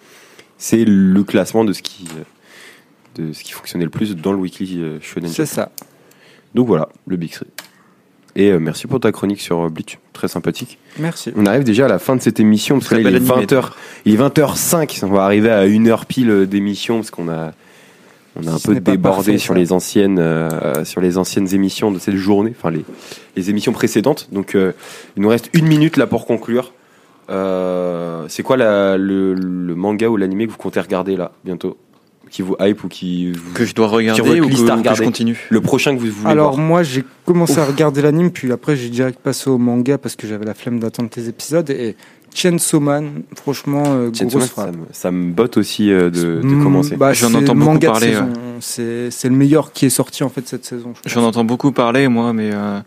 [0.57, 2.05] c'est le classement de ce qui
[3.27, 5.71] de ce qui fonctionnait le plus dans le Weekly euh, Shonen C'est ça.
[6.55, 7.47] Donc voilà, le Big Three.
[8.35, 10.77] Et euh, merci pour ta chronique sur euh, Bleach, très sympathique.
[10.99, 11.31] Merci.
[11.35, 13.19] On arrive déjà à la fin de cette émission parce que là, Très il est
[13.19, 13.71] bel animé, 20h.
[14.05, 17.51] Il est 20h05, on va arriver à une heure pile d'émission parce qu'on a
[18.37, 21.99] on a un peu débordé parfait, sur les anciennes euh, sur les anciennes émissions de
[21.99, 22.85] cette journée, enfin les,
[23.35, 24.29] les émissions précédentes.
[24.31, 24.71] Donc euh,
[25.17, 26.71] il nous reste une minute là pour conclure.
[27.29, 31.77] Euh, c'est quoi la- le, le manga ou l'animé que vous comptez regarder là bientôt?
[32.31, 34.95] Qui vous hype ou qui vous- Que je dois regarder ou que, ou que regarder.
[34.95, 35.37] je continue?
[35.49, 36.65] Le prochain que vous voulez Alors voir.
[36.65, 40.25] moi j'ai commencé à regarder l'anime puis après j'ai direct passé au manga parce que
[40.27, 41.95] j'avais la flemme d'attendre tes épisodes et
[42.33, 44.67] Chainsaw Man franchement euh, grosse frappe.
[44.67, 46.95] ça, me, ça me botte aussi euh, de, de Mm, commencer.
[46.95, 48.13] bah, J'en entends beaucoup parler.
[48.61, 50.93] C'est le meilleur qui est sorti en fait cette saison.
[51.05, 52.79] je J'en entends beaucoup parler, moi, mais euh...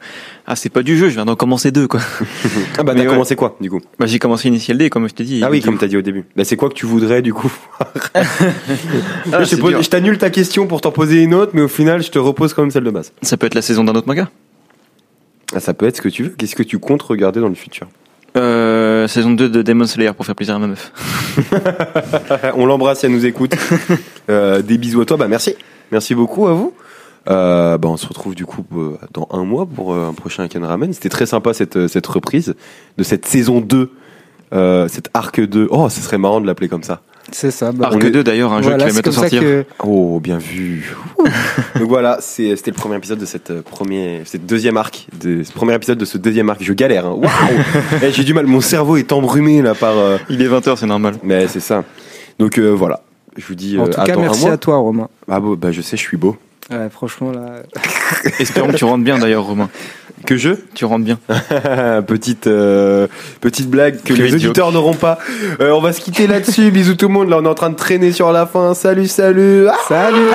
[0.47, 1.09] ah, c'est pas du jeu.
[1.09, 2.01] Je viens d'en commencer deux, quoi.
[2.79, 3.13] ah bah Mais t'as ouais.
[3.13, 3.81] commencé quoi du coup?
[3.99, 5.43] Bah, j'ai commencé Initial D, comme je t'ai dit.
[5.45, 6.25] Ah oui, comme t'as dit au début.
[6.37, 7.53] Bah, c'est quoi que tu voudrais du coup
[8.15, 12.11] Ah, je, je t'annule ta question pour t'en poser une autre, mais au final, je
[12.11, 13.13] te repose quand même celle de base.
[13.23, 14.31] Ça peut être la saison d'un autre manga?
[15.55, 16.31] Ah, ça peut être ce que tu veux.
[16.31, 17.87] Qu'est-ce que tu comptes regarder dans le futur?
[18.37, 20.93] Euh, saison 2 de Demon Slayer pour faire plaisir à ma meuf.
[22.57, 23.55] On l'embrasse elle nous écoute.
[24.31, 25.19] Euh, des bisous à toi.
[25.19, 25.55] Bah merci.
[25.93, 26.73] Merci beaucoup à vous.
[27.29, 30.49] Euh, bah, on se retrouve du coup euh, dans un mois pour euh, un prochain
[30.49, 30.95] Ken Ramen.
[30.95, 32.55] C'était très sympa cette, euh, cette reprise
[32.97, 33.91] de cette saison 2.
[34.55, 35.69] Euh, cette arc 2.
[35.71, 37.03] Oh, ce serait marrant de l'appeler comme ça.
[37.33, 37.73] C'est ça.
[37.73, 39.41] Bah, Arc est- 2 d'ailleurs, un jeu voilà, qui va ça sortir.
[39.41, 40.95] que Oh, bien vu.
[41.79, 45.43] Donc voilà, c'est- c'était le premier épisode de cette euh, premier, cette deuxième arc, de,
[45.43, 46.63] ce premier épisode de ce deuxième arc.
[46.63, 47.07] Je galère.
[47.07, 47.17] Hein.
[47.17, 47.31] Waouh
[48.03, 48.47] Eh, J'ai du mal.
[48.47, 49.97] Mon cerveau est embrumé là par.
[49.97, 51.15] euh, Il est 20h, c'est normal.
[51.23, 51.85] Mais c'est ça.
[52.39, 53.01] Donc euh, voilà.
[53.37, 53.79] Je vous dis.
[53.79, 55.09] en tout cas merci à toi Romain.
[55.29, 56.37] Ah bon, bah je sais, je suis beau.
[56.71, 57.63] Ouais, franchement, là.
[58.39, 59.69] Espérons que tu rentres bien d'ailleurs, Romain.
[60.27, 60.51] Que je?
[60.75, 61.19] Tu rentres bien.
[62.07, 63.07] petite euh,
[63.41, 65.19] petite blague que les auditeurs n'auront pas.
[65.61, 66.71] Euh, on va se quitter là-dessus.
[66.73, 67.29] Bisous tout le monde.
[67.29, 68.73] Là, on est en train de traîner sur la fin.
[68.73, 69.69] Salut, salut.
[69.69, 70.31] Ah salut.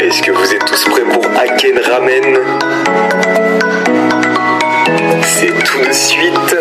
[0.00, 3.11] Est-ce que vous êtes tous prêts pour Haken Ramen?
[5.92, 6.52] suite.